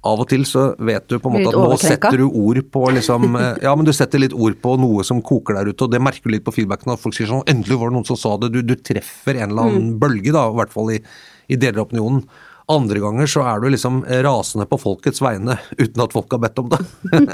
av 0.02 0.22
og 0.24 0.28
til 0.30 0.44
så 0.48 0.64
vet 0.82 1.06
du 1.06 1.18
på 1.22 1.30
en 1.30 1.36
måte 1.36 1.52
at 1.52 1.58
nå 1.62 1.78
setter 1.78 2.18
du 2.18 2.24
ord 2.26 2.58
på 2.74 2.84
liksom 2.96 3.36
eh, 3.38 3.60
Ja, 3.62 3.74
men 3.78 3.86
du 3.86 3.92
setter 3.94 4.22
litt 4.22 4.34
ord 4.34 4.56
på 4.62 4.74
noe 4.82 5.04
som 5.06 5.22
koker 5.22 5.60
der 5.60 5.70
ute, 5.70 5.86
og 5.86 5.92
det 5.94 6.02
merker 6.02 6.26
du 6.26 6.34
litt 6.34 6.46
på 6.46 6.54
feedbacken. 6.56 6.94
At 6.94 7.02
folk 7.02 7.14
sier 7.14 7.30
sånn 7.30 7.44
Endelig 7.50 7.78
var 7.78 7.92
det 7.92 7.98
noen 8.00 8.08
som 8.08 8.18
sa 8.18 8.34
det. 8.42 8.50
Du, 8.54 8.62
du 8.66 8.74
treffer 8.74 9.38
en 9.38 9.52
eller 9.52 9.68
annen 9.68 9.92
mm. 9.92 10.00
bølge, 10.02 10.32
da, 10.34 10.48
i 10.50 10.56
hvert 10.58 10.74
fall 10.74 10.90
i, 10.96 10.98
i 11.46 11.58
deler 11.60 11.84
av 11.84 11.86
opinionen. 11.86 12.24
Andre 12.70 13.02
ganger 13.02 13.30
så 13.30 13.42
er 13.46 13.62
du 13.62 13.68
liksom 13.72 14.00
rasende 14.24 14.66
på 14.70 14.78
folkets 14.80 15.22
vegne 15.22 15.56
uten 15.80 16.02
at 16.04 16.14
folk 16.14 16.34
har 16.34 16.42
bedt 16.44 16.60
om 16.62 16.70
det. 16.72 16.80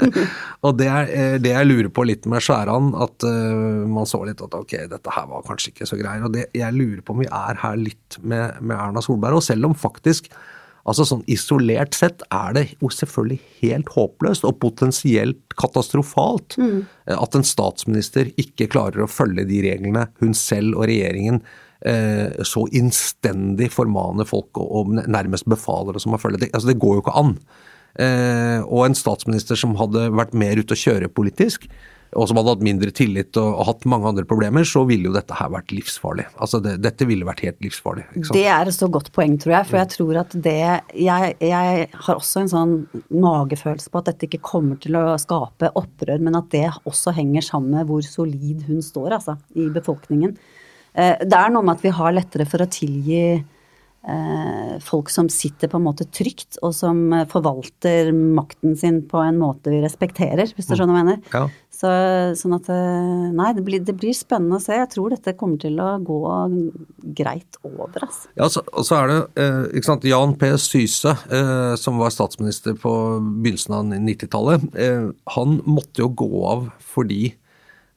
og 0.65 0.77
det 0.79 0.89
er 0.89 1.11
eh, 1.13 1.35
det 1.41 1.53
jeg 1.53 1.69
lurer 1.69 1.89
på 1.93 2.05
litt 2.09 2.25
med 2.29 2.43
Skjæran, 2.43 2.91
at 2.97 3.25
uh, 3.25 3.85
man 3.89 4.09
så 4.09 4.21
litt 4.27 4.41
at 4.45 4.57
ok, 4.57 4.77
dette 4.93 5.13
her 5.15 5.27
var 5.29 5.45
kanskje 5.47 5.73
ikke 5.73 5.89
så 5.89 5.99
greier. 5.99 6.25
Og 6.25 6.33
det, 6.37 6.47
jeg 6.57 6.77
lurer 6.77 7.01
på 7.05 7.17
om 7.17 7.21
vi 7.23 7.29
er 7.29 7.61
her 7.61 7.81
litt 7.81 8.21
med, 8.21 8.61
med 8.61 8.77
Erna 8.77 9.05
Solberg. 9.05 9.41
Og 9.41 9.45
selv 9.45 9.69
om 9.69 9.77
faktisk 9.77 10.29
Altså 10.89 11.05
sånn 11.05 11.23
Isolert 11.29 11.95
sett 11.97 12.23
er 12.33 12.55
det 12.57 12.65
jo 12.79 12.89
selvfølgelig 12.93 13.39
helt 13.61 13.91
håpløst 13.93 14.45
og 14.47 14.59
potensielt 14.63 15.57
katastrofalt 15.59 16.57
mm. 16.59 16.77
at 17.13 17.37
en 17.37 17.45
statsminister 17.45 18.31
ikke 18.41 18.69
klarer 18.73 19.05
å 19.05 19.11
følge 19.11 19.45
de 19.49 19.61
reglene 19.67 20.07
hun 20.23 20.33
selv 20.37 20.79
og 20.79 20.87
regjeringen 20.89 21.41
eh, 21.85 22.41
så 22.47 22.65
innstendig 22.75 23.69
formaner 23.75 24.27
folk 24.29 24.57
og, 24.61 24.69
og 24.81 24.95
nærmest 24.99 25.49
befaler 25.51 25.99
oss 25.99 26.07
om 26.09 26.17
å 26.17 26.21
følge. 26.21 26.45
Det, 26.45 26.53
altså 26.53 26.71
det 26.71 26.79
går 26.81 26.97
jo 26.97 27.05
ikke 27.05 27.19
an. 27.21 27.35
Eh, 27.99 28.59
og 28.63 28.85
en 28.85 28.97
statsminister 28.97 29.59
som 29.59 29.77
hadde 29.79 30.09
vært 30.15 30.35
mer 30.37 30.59
ute 30.61 30.75
å 30.75 30.79
kjøre 30.79 31.11
politisk, 31.11 31.67
og 32.17 32.25
som 32.29 32.39
hadde 32.39 32.53
hatt 32.55 32.63
mindre 32.65 32.91
tillit 32.95 33.37
og, 33.37 33.47
og, 33.51 33.63
hatt 33.67 33.85
mange 33.89 34.09
andre 34.09 34.25
problemer, 34.27 34.65
så 34.65 34.81
ville 34.89 35.09
jo 35.09 35.13
dette 35.13 35.35
her 35.37 35.51
vært 35.53 35.73
livsfarlig. 35.75 36.25
Altså 36.41 36.61
det, 36.63 36.77
Dette 36.81 37.05
ville 37.09 37.27
vært 37.27 37.43
helt 37.45 37.59
livsfarlig. 37.61 38.05
Det 38.33 38.45
er 38.49 38.69
et 38.69 38.75
så 38.75 38.89
godt 38.89 39.11
poeng, 39.13 39.35
tror 39.41 39.59
jeg. 39.59 39.67
For 39.69 39.79
jeg 39.81 39.91
tror 39.93 40.21
at 40.23 40.33
det 40.47 40.55
jeg, 40.57 41.35
jeg, 41.37 41.85
har 41.93 42.15
også 42.15 42.43
en 42.43 42.51
sånn 42.53 42.73
magefølelse 43.13 43.93
på 43.93 44.01
at 44.01 44.09
dette 44.09 44.29
ikke 44.29 44.41
kommer 44.49 44.79
til 44.81 44.97
å 44.97 45.05
skape 45.21 45.69
opprør, 45.77 46.17
men 46.25 46.39
at 46.39 46.49
det 46.55 46.65
også 46.89 47.13
henger 47.17 47.45
sammen 47.45 47.77
med 47.77 47.89
hvor 47.89 48.01
solid 48.05 48.65
hun 48.69 48.81
står, 48.85 49.19
altså, 49.19 49.37
i 49.53 49.69
befolkningen. 49.73 50.33
Eh, 50.97 51.15
det 51.21 51.37
er 51.37 51.53
noe 51.53 51.65
med 51.65 51.77
at 51.77 51.85
vi 51.85 51.93
har 51.93 52.15
lettere 52.17 52.49
for 52.49 52.65
å 52.65 52.71
tilgi 52.73 53.23
folk 54.85 55.09
som 55.11 55.27
sitter 55.29 55.67
på 55.67 55.77
en 55.79 55.85
måte 55.85 56.05
trygt, 56.07 56.57
og 56.63 56.73
som 56.75 57.01
eh, 57.13 57.25
forvalter 57.29 58.11
makten 58.15 58.77
sin 58.79 59.01
på 59.09 59.19
en 59.23 59.39
måte 59.41 59.73
vi 59.73 59.81
respekterer, 59.83 60.53
hvis 60.55 60.69
du 60.69 60.75
skjønner 60.75 60.95
hva 60.95 61.01
jeg 61.01 61.09
mener. 61.09 61.33
Ja. 61.33 61.43
Så, 61.79 61.89
sånn 62.35 62.55
at 62.57 62.67
eh, 62.73 63.27
Nei, 63.35 63.51
det 63.55 63.63
blir, 63.67 63.83
det 63.85 63.95
blir, 63.99 64.15
spennende 64.15 64.57
å 64.59 64.63
se. 64.63 64.75
Jeg 64.75 64.91
tror 64.91 65.13
dette 65.13 65.35
kommer 65.39 65.59
til 65.61 65.79
å 65.83 65.91
gå 66.03 66.19
greit 67.15 67.59
over, 67.63 68.07
altså. 68.07 68.31
Ja, 68.39 68.49
så, 68.51 68.63
og 68.71 68.87
så 68.87 69.01
er 69.01 69.11
det 69.11 69.47
ikke 69.79 69.91
sant, 69.91 70.07
Jan 70.07 70.35
P. 70.39 70.51
Syse, 70.59 71.13
som 71.79 71.99
var 72.01 72.11
statsminister 72.13 72.75
på 72.79 72.93
begynnelsen 73.43 73.77
av 73.77 73.93
90-tallet. 73.95 74.65
han 75.35 75.59
måtte 75.67 76.03
jo 76.03 76.11
gå 76.19 76.43
av 76.49 76.67
fordi 76.91 77.33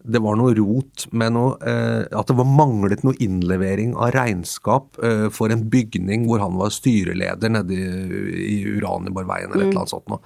det 0.05 0.23
var 0.23 0.39
noe 0.39 0.55
rot 0.59 1.07
med 1.15 1.35
noe 1.37 1.59
eh, 1.69 2.07
At 2.19 2.31
det 2.31 2.39
var 2.39 2.49
manglet 2.49 3.05
noe 3.07 3.15
innlevering 3.23 3.95
av 3.95 4.11
regnskap 4.17 4.99
eh, 5.05 5.29
for 5.35 5.53
en 5.55 5.63
bygning 5.71 6.27
hvor 6.29 6.43
han 6.43 6.59
var 6.59 6.75
styreleder 6.75 7.53
nede 7.55 7.77
i, 7.77 8.57
i 8.57 8.59
Uraniborveien 8.79 9.53
eller 9.53 9.69
mm. 9.69 9.69
et 9.69 9.71
eller 9.71 9.85
annet 9.85 9.95
sånt 9.95 10.11
noe. 10.11 10.21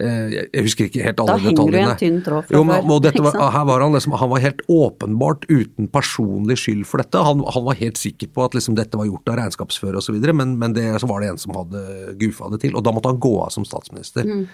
Eh, 0.00 0.34
jeg 0.34 0.64
husker 0.66 0.88
ikke 0.88 1.06
helt 1.06 1.22
alle 1.22 1.38
detaljene. 1.44 1.54
Da 1.54 1.78
henger 1.78 1.88
du 1.88 1.92
en 1.92 2.02
tynn 2.02 2.20
tråd 2.26 2.48
fra. 2.48 2.60
Var, 3.22 3.38
her 3.54 3.64
var 3.68 3.84
han, 3.84 3.94
liksom, 3.94 4.14
han 4.18 4.30
var 4.32 4.42
helt 4.42 4.62
åpenbart 4.72 5.44
uten 5.50 5.88
personlig 5.92 6.58
skyld 6.64 6.86
for 6.88 7.02
dette. 7.02 7.22
Han, 7.22 7.42
han 7.54 7.66
var 7.66 7.78
helt 7.78 8.00
sikker 8.00 8.30
på 8.32 8.46
at 8.46 8.56
liksom, 8.56 8.76
dette 8.78 8.98
var 8.98 9.08
gjort 9.08 9.28
av 9.28 9.38
regnskapsfører 9.42 10.00
osv., 10.00 10.16
men, 10.32 10.56
men 10.58 10.76
det, 10.76 10.86
så 11.02 11.10
var 11.10 11.22
det 11.22 11.32
en 11.32 11.40
som 11.40 11.54
hadde 11.56 11.82
gufa 12.20 12.50
det 12.54 12.62
til. 12.64 12.76
Og 12.78 12.84
da 12.86 12.94
måtte 12.94 13.12
han 13.12 13.20
gå 13.22 13.34
av 13.44 13.52
som 13.54 13.66
statsminister. 13.68 14.26
Mm 14.26 14.46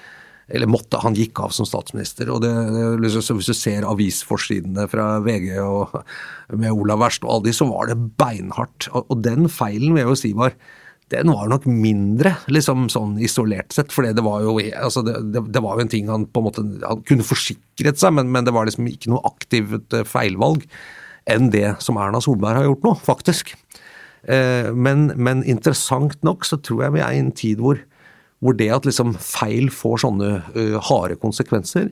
eller 0.49 0.71
måtte, 0.71 1.01
han 1.03 1.17
gikk 1.17 1.43
av 1.45 1.53
som 1.53 1.67
statsminister. 1.69 2.31
og 2.33 2.41
det, 2.41 2.53
Hvis 3.05 3.51
du 3.51 3.55
ser 3.57 3.87
avisforsidene 3.89 4.87
fra 4.89 5.19
VG 5.25 5.51
og 5.61 5.99
med 6.57 6.73
Olav 6.73 7.03
Verst 7.05 7.25
og 7.27 7.35
alle 7.35 7.51
de, 7.51 7.57
så 7.57 7.69
var 7.69 7.91
det 7.91 7.99
beinhardt. 8.21 8.89
Og, 8.95 9.05
og 9.13 9.25
den 9.25 9.49
feilen 9.53 9.93
vil 9.93 10.07
jeg 10.07 10.13
jo 10.13 10.21
si 10.23 10.35
var 10.39 10.57
den 11.09 11.31
var 11.33 11.49
nok 11.49 11.65
mindre, 11.65 12.35
liksom 12.53 12.89
sånn 12.93 13.15
isolert 13.25 13.73
sett. 13.73 13.93
For 13.95 14.05
det 14.05 14.25
var 14.25 14.43
jo 14.45 14.59
altså 14.61 15.03
det, 15.07 15.17
det, 15.33 15.45
det, 15.55 15.63
var 15.65 15.77
jo 15.77 15.87
en 15.87 15.93
ting 15.93 16.11
han 16.13 16.27
på 16.29 16.43
en 16.43 16.49
måte 16.51 16.65
Han 16.85 17.05
kunne 17.09 17.25
forsikret 17.25 18.01
seg, 18.01 18.13
men, 18.17 18.29
men 18.33 18.45
det 18.45 18.53
var 18.57 18.69
liksom 18.69 18.89
ikke 18.91 19.13
noe 19.15 19.25
aktivt 19.29 19.97
eh, 19.97 20.05
feilvalg 20.09 20.67
enn 21.29 21.51
det 21.53 21.75
som 21.85 21.99
Erna 22.01 22.21
Solberg 22.25 22.61
har 22.61 22.69
gjort 22.69 22.85
nå, 22.87 22.95
faktisk. 23.05 23.55
Eh, 24.29 24.69
men, 24.73 25.11
men 25.17 25.45
interessant 25.49 26.17
nok 26.25 26.45
så 26.49 26.61
tror 26.61 26.87
jeg 26.87 26.97
vi 26.97 27.05
er 27.05 27.17
i 27.17 27.23
en 27.23 27.35
tid 27.37 27.61
hvor 27.65 27.81
hvor 28.45 28.55
det 28.59 28.69
at 28.75 28.87
liksom 28.87 29.17
feil 29.23 29.71
får 29.75 30.05
sånne 30.05 30.31
uh, 30.55 30.77
harde 30.91 31.19
konsekvenser, 31.23 31.91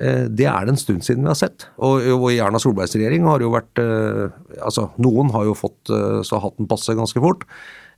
uh, 0.00 0.24
det 0.28 0.48
er 0.48 0.66
det 0.66 0.74
en 0.74 0.80
stund 0.80 1.04
siden 1.06 1.26
vi 1.26 1.32
har 1.32 1.38
sett. 1.38 1.68
Og, 1.78 2.06
og 2.16 2.26
i 2.32 2.40
Erna 2.44 2.60
Solbergs 2.62 2.96
regjering 2.96 3.28
har 3.28 3.40
det 3.40 3.48
jo 3.48 3.54
vært 3.56 3.82
uh, 3.82 4.26
Altså, 4.62 4.88
noen 5.02 5.32
har 5.34 5.46
jo 5.48 5.56
fått 5.58 5.90
så 6.28 6.38
hatten 6.42 6.68
passe 6.70 6.94
ganske 6.96 7.20
fort. 7.22 7.46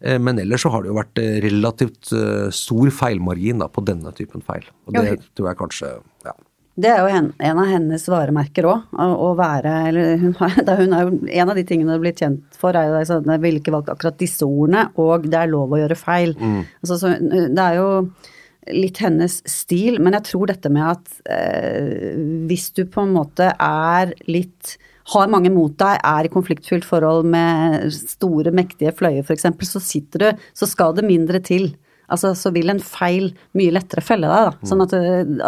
Men 0.05 0.39
ellers 0.41 0.65
så 0.65 0.71
har 0.73 0.83
det 0.83 0.91
jo 0.91 0.97
vært 0.97 1.19
relativt 1.45 2.11
stor 2.53 2.91
feilmargin 2.93 3.63
da, 3.63 3.69
på 3.73 3.83
denne 3.87 4.11
typen 4.17 4.43
feil. 4.45 4.67
Og 4.89 4.97
det 4.97 5.17
tror 5.37 5.49
jeg 5.49 5.59
kanskje 5.61 5.91
ja, 6.27 6.35
det 6.75 6.91
er 6.91 7.01
jo 7.05 7.11
en, 7.15 7.29
en 7.39 7.59
av 7.63 7.69
hennes 7.71 8.05
varemerker 8.11 8.67
òg, 8.67 8.95
å 8.99 9.31
være 9.39 9.75
eller 9.91 10.17
hun, 10.19 10.33
har, 10.41 10.57
hun 10.81 10.97
er 10.97 11.11
En 11.39 11.53
av 11.53 11.59
de 11.59 11.63
tingene 11.67 11.93
hun 11.93 11.95
har 11.95 12.03
blitt 12.03 12.23
kjent 12.25 12.59
for, 12.59 12.75
er 12.75 12.91
jo 12.91 13.19
hun 13.21 13.35
jeg 13.37 13.43
ville 13.45 13.63
ikke 13.63 13.75
valgt 13.77 13.93
akkurat 13.93 14.19
disse 14.19 14.47
ordene, 14.47 14.89
og 14.99 15.29
det 15.31 15.39
er 15.39 15.53
lov 15.53 15.75
å 15.75 15.83
gjøre 15.85 15.99
feil. 15.99 16.35
Mm. 16.39 16.63
Altså, 16.83 16.99
så, 16.99 17.13
det 17.21 17.67
er 17.67 17.79
jo 17.79 17.89
litt 18.75 18.99
hennes 19.05 19.39
stil, 19.51 20.01
men 20.03 20.17
jeg 20.19 20.27
tror 20.31 20.51
dette 20.51 20.73
med 20.73 20.89
at 20.89 21.21
eh, 21.31 22.17
hvis 22.49 22.71
du 22.75 22.87
på 22.91 23.05
en 23.05 23.15
måte 23.15 23.53
er 23.53 24.15
litt 24.27 24.77
har 25.13 25.29
mange 25.29 25.51
mot 25.53 25.75
deg, 25.77 25.99
er 26.01 26.27
i 26.27 26.33
konfliktfylt 26.33 26.87
forhold 26.89 27.27
med 27.29 27.91
store, 27.93 28.55
mektige 28.57 28.95
fløyer 28.97 29.25
f.eks., 29.25 29.51
så 29.69 29.83
sitter 29.85 30.23
du, 30.23 30.47
så 30.57 30.69
skal 30.69 30.97
det 30.97 31.05
mindre 31.05 31.43
til 31.45 31.75
altså, 32.15 32.33
så 32.39 32.53
vil 32.55 32.73
en 32.73 32.83
feil 32.83 33.31
mye 33.59 33.75
lettere 33.75 34.05
felle 34.05 34.31
deg. 34.31 34.51
Da. 34.51 34.69
Sånn 34.71 34.85
at, 34.85 34.95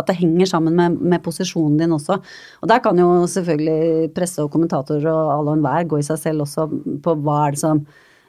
at 0.00 0.10
det 0.10 0.18
henger 0.20 0.50
sammen 0.50 0.76
med, 0.78 0.98
med, 1.00 1.22
posisjonen 1.24 1.78
din 1.80 1.94
også. 1.96 2.18
Og 2.62 2.70
der 2.70 2.82
kan 2.84 2.98
jo 3.00 3.10
selvfølgelig 3.30 4.10
presse 4.16 4.44
og 4.44 4.50
kommentatorer 4.54 5.08
og 5.12 5.32
alle 5.36 5.54
og 5.54 5.60
enhver 5.60 5.88
gå 5.92 6.02
i 6.02 6.06
seg 6.06 6.20
selv 6.22 6.46
også 6.46 6.68
på 7.04 7.16
hva 7.22 7.38
er 7.46 7.56
det 7.56 7.62
som 7.62 7.84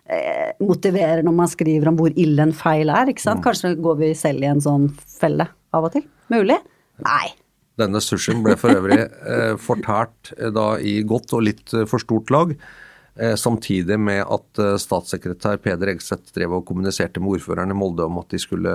eh, 0.06 0.54
motiverer 0.64 1.26
når 1.26 1.36
man 1.42 1.52
skriver 1.52 1.92
om 1.92 2.00
hvor 2.00 2.14
ille 2.14 2.48
en 2.48 2.56
feil 2.56 2.94
er. 2.94 3.12
ikke 3.12 3.26
sant? 3.26 3.42
Mm. 3.42 3.48
Kanskje 3.50 3.76
går 3.84 4.00
vi 4.04 4.14
selv 4.18 4.46
i 4.46 4.52
en 4.54 4.64
sånn 4.64 4.88
felle 5.20 5.50
av 5.76 5.90
og 5.90 5.94
til? 5.98 6.08
Mulig? 6.34 6.60
Nei. 7.06 7.28
Denne 7.78 8.02
sushien 8.02 8.42
ble 8.46 8.56
for 8.58 8.74
øvrig 8.74 9.00
eh, 9.06 9.54
fortært 9.62 10.34
eh, 10.38 10.50
da 10.54 10.76
i 10.82 11.00
godt 11.06 11.36
og 11.38 11.46
litt 11.46 11.74
eh, 11.78 11.86
for 11.90 12.02
stort 12.02 12.34
lag. 12.34 12.56
Eh, 13.20 13.34
samtidig 13.36 13.98
med 13.98 14.20
at 14.22 14.60
eh, 14.62 14.76
statssekretær 14.78 15.58
Peder 15.64 15.90
Egseth 15.90 16.36
drev 16.36 16.52
og 16.60 16.68
kommuniserte 16.68 17.22
med 17.24 17.38
ordføreren 17.38 17.74
i 17.74 17.78
Molde 17.78 18.06
om 18.06 18.20
at 18.22 18.30
de 18.30 18.40
skulle 18.42 18.74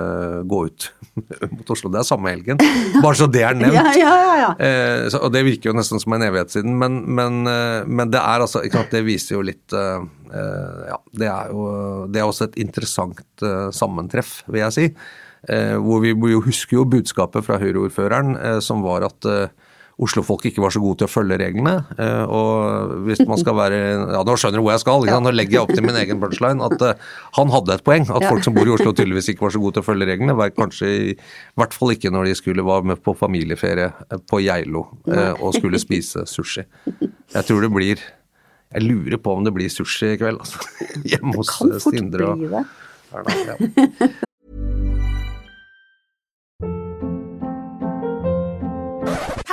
gå 0.49 0.59
ut 0.67 0.87
mot 1.53 1.71
Oslo. 1.71 1.91
Det 1.93 2.01
er 2.01 2.07
samme 2.09 2.33
helgen, 2.33 2.59
bare 2.99 3.15
så 3.19 3.29
det 3.31 3.45
er 3.47 3.55
nevnt. 3.61 3.77
Ja, 3.77 3.93
ja, 3.95 4.13
ja, 4.19 4.35
ja. 4.41 4.51
Eh, 4.67 5.07
så, 5.13 5.23
og 5.23 5.31
det 5.35 5.45
virker 5.47 5.71
jo 5.71 5.77
nesten 5.77 6.03
som 6.03 6.17
en 6.17 6.27
evighet 6.27 6.51
siden, 6.57 6.75
men, 6.81 6.99
men, 7.07 7.43
eh, 7.47 7.87
men 7.87 8.11
det 8.11 8.19
er 8.19 8.43
altså 8.43 8.65
ikke 8.67 8.81
sant, 8.81 8.91
Det 8.91 9.05
viser 9.07 9.37
jo 9.37 9.45
litt 9.47 9.75
eh, 9.79 10.03
eh, 10.35 10.79
Ja, 10.91 10.99
det 11.23 11.31
er 11.31 11.53
jo 11.53 11.67
det 12.11 12.19
er 12.19 12.27
også 12.27 12.49
et 12.49 12.59
interessant 12.59 13.23
eh, 13.47 13.69
sammentreff, 13.71 14.41
vil 14.51 14.65
jeg 14.65 14.75
si. 14.75 14.89
Eh, 15.47 15.75
hvor 15.79 16.03
vi 16.03 16.11
jo 16.11 16.43
husker 16.43 16.81
jo 16.81 16.87
budskapet 16.87 17.43
fra 17.43 17.57
Høyre-ordføreren, 17.59 18.35
eh, 18.39 18.59
som 18.63 18.83
var 18.83 19.07
at 19.07 19.27
eh, 19.27 19.51
Oslo-folk 20.03 20.45
ikke 20.49 20.61
var 20.63 20.73
så 20.75 20.81
gode 20.83 20.99
til 21.01 21.07
å 21.07 21.11
følge 21.11 21.37
reglene. 21.41 21.73
eh, 21.97 22.23
Og 22.27 22.93
hvis 23.07 23.21
man 23.29 23.39
skal 23.41 23.55
være 23.57 23.79
Ja, 24.13 24.21
nå 24.27 24.35
skjønner 24.37 24.59
du 24.59 24.63
hvor 24.65 24.73
jeg 24.75 24.83
skal. 24.83 25.05
Nå 25.23 25.31
legger 25.33 25.57
jeg 25.57 25.63
opp 25.63 25.73
til 25.73 25.85
min 25.87 25.99
egen 26.01 26.19
punchline. 26.21 26.61
At 26.67 26.81
eh, 26.85 26.99
han 27.39 27.53
hadde 27.53 27.77
et 27.77 27.83
poeng. 27.87 28.07
At 28.11 28.27
folk 28.29 28.43
som 28.45 28.53
bor 28.57 28.67
i 28.67 28.73
Oslo 28.75 28.91
tydeligvis 28.93 29.31
ikke 29.33 29.47
var 29.47 29.55
så 29.55 29.61
gode 29.63 29.77
til 29.79 29.85
å 29.85 29.87
følge 29.89 30.09
reglene. 30.11 30.35
Var 30.39 30.53
kanskje 30.57 30.91
i 31.13 31.15
hvert 31.59 31.73
fall 31.77 31.95
ikke 31.95 32.11
når 32.13 32.29
de 32.31 32.35
skulle 32.39 32.65
være 32.67 32.89
med 32.93 33.03
på 33.05 33.15
familieferie 33.17 33.89
eh, 33.89 34.19
på 34.29 34.41
Geilo 34.43 34.85
og 35.39 35.55
skulle 35.55 35.79
spise 35.81 36.25
sushi. 36.29 36.63
Jeg 37.33 37.47
tror 37.47 37.61
det 37.65 37.71
blir 37.73 37.97
Jeg 38.73 38.81
lurer 38.87 39.19
på 39.21 39.35
om 39.37 39.43
det 39.45 39.53
blir 39.53 39.69
sushi 39.69 40.13
i 40.15 40.17
kveld, 40.17 40.39
altså. 40.41 40.59
Hjemme 41.11 41.35
hos 41.37 41.51
Sindre 41.85 42.31
og. 42.33 42.45
Erna. 43.13 43.39
Ja. 43.45 44.13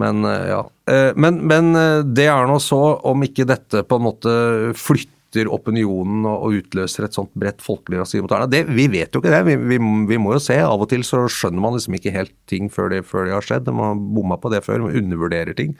Men 0.00 0.24
eh, 0.24 0.50
ja. 0.54 0.60
Eh, 0.90 1.10
Men, 1.16 1.42
men 1.50 1.74
eh, 1.76 2.02
det 2.06 2.28
er 2.32 2.48
nå 2.48 2.58
så, 2.62 2.80
om 3.06 3.26
ikke 3.26 3.48
dette 3.48 3.84
på 3.86 3.98
en 4.00 4.06
måte 4.08 4.34
flytter 4.78 5.46
opinionen 5.52 6.24
og 6.26 6.56
utløser 6.58 7.06
et 7.06 7.14
sånt 7.14 7.30
bredt 7.38 7.60
folkelig 7.62 8.00
rasisme 8.00 8.24
mot 8.24 8.32
Erna. 8.34 8.48
Det, 8.50 8.64
vi 8.66 8.88
vet 8.90 9.14
jo 9.14 9.20
ikke 9.22 9.30
det. 9.30 9.44
Vi, 9.46 9.54
vi, 9.74 9.78
vi 10.10 10.18
må 10.18 10.32
jo 10.34 10.40
se. 10.42 10.56
Av 10.58 10.80
og 10.82 10.88
til 10.90 11.04
så 11.06 11.20
skjønner 11.30 11.62
man 11.62 11.76
liksom 11.76 11.94
ikke 12.00 12.14
helt 12.16 12.34
ting 12.50 12.66
før 12.72 12.90
det, 12.90 13.04
før 13.06 13.28
det 13.28 13.36
har 13.36 13.46
skjedd. 13.46 13.70
Man 13.70 13.92
har 13.92 14.00
bomma 14.16 14.40
på 14.42 14.50
det 14.50 14.64
før. 14.66 14.82
Man 14.88 14.98
undervurderer 14.98 15.54
ting. 15.54 15.76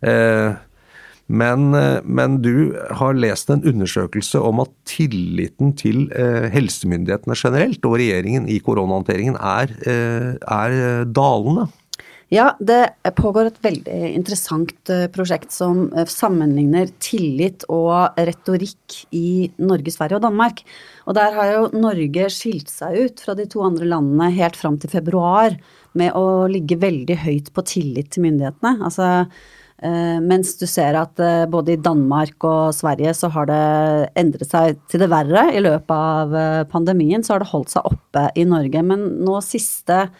Eh, 0.00 0.56
men, 1.28 1.66
men 2.08 2.38
du 2.40 2.72
har 2.96 3.18
lest 3.20 3.50
en 3.52 3.60
undersøkelse 3.68 4.40
om 4.40 4.62
at 4.64 4.70
tilliten 4.88 5.74
til 5.76 6.06
helsemyndighetene 6.54 7.36
generelt 7.36 7.84
og 7.84 7.98
regjeringen 8.00 8.46
i 8.48 8.56
koronahåndteringen 8.64 9.36
er, 9.36 9.74
er 9.84 11.04
dalende. 11.12 11.66
Ja, 12.28 12.50
det 12.60 12.92
pågår 13.16 13.48
et 13.48 13.60
veldig 13.64 13.98
interessant 14.12 14.90
eh, 14.92 15.06
prosjekt 15.08 15.54
som 15.54 15.86
eh, 15.96 16.04
sammenligner 16.04 16.90
tillit 17.00 17.64
og 17.72 18.18
retorikk 18.20 18.98
i 19.16 19.48
Norge, 19.56 19.94
Sverige 19.94 20.18
og 20.18 20.26
Danmark. 20.26 20.60
Og 21.08 21.16
der 21.16 21.32
har 21.32 21.54
jo 21.54 21.62
Norge 21.72 22.28
skilt 22.34 22.68
seg 22.68 22.98
ut 23.00 23.24
fra 23.24 23.36
de 23.38 23.48
to 23.48 23.64
andre 23.64 23.88
landene 23.88 24.28
helt 24.36 24.60
fram 24.60 24.76
til 24.76 24.92
februar 24.92 25.56
med 25.96 26.12
å 26.12 26.44
ligge 26.52 26.76
veldig 26.76 27.16
høyt 27.24 27.50
på 27.56 27.64
tillit 27.64 28.12
til 28.12 28.28
myndighetene. 28.28 28.76
Altså, 28.84 29.24
eh, 29.80 30.20
mens 30.20 30.52
du 30.60 30.68
ser 30.68 31.00
at 31.00 31.16
både 31.48 31.78
i 31.78 31.80
Danmark 31.80 32.44
og 32.44 32.76
Sverige 32.76 33.16
så 33.16 33.32
har 33.32 33.48
det 33.48 33.66
endret 34.20 34.52
seg 34.52 34.84
til 34.92 35.00
det 35.00 35.14
verre 35.16 35.48
i 35.48 35.64
løpet 35.64 35.96
av 35.96 36.40
pandemien, 36.68 37.24
så 37.24 37.38
har 37.38 37.46
det 37.46 37.54
holdt 37.56 37.72
seg 37.72 37.88
oppe 37.88 38.28
i 38.36 38.44
Norge. 38.44 38.84
Men 38.84 39.14
nå 39.24 39.40
siste 39.40 40.10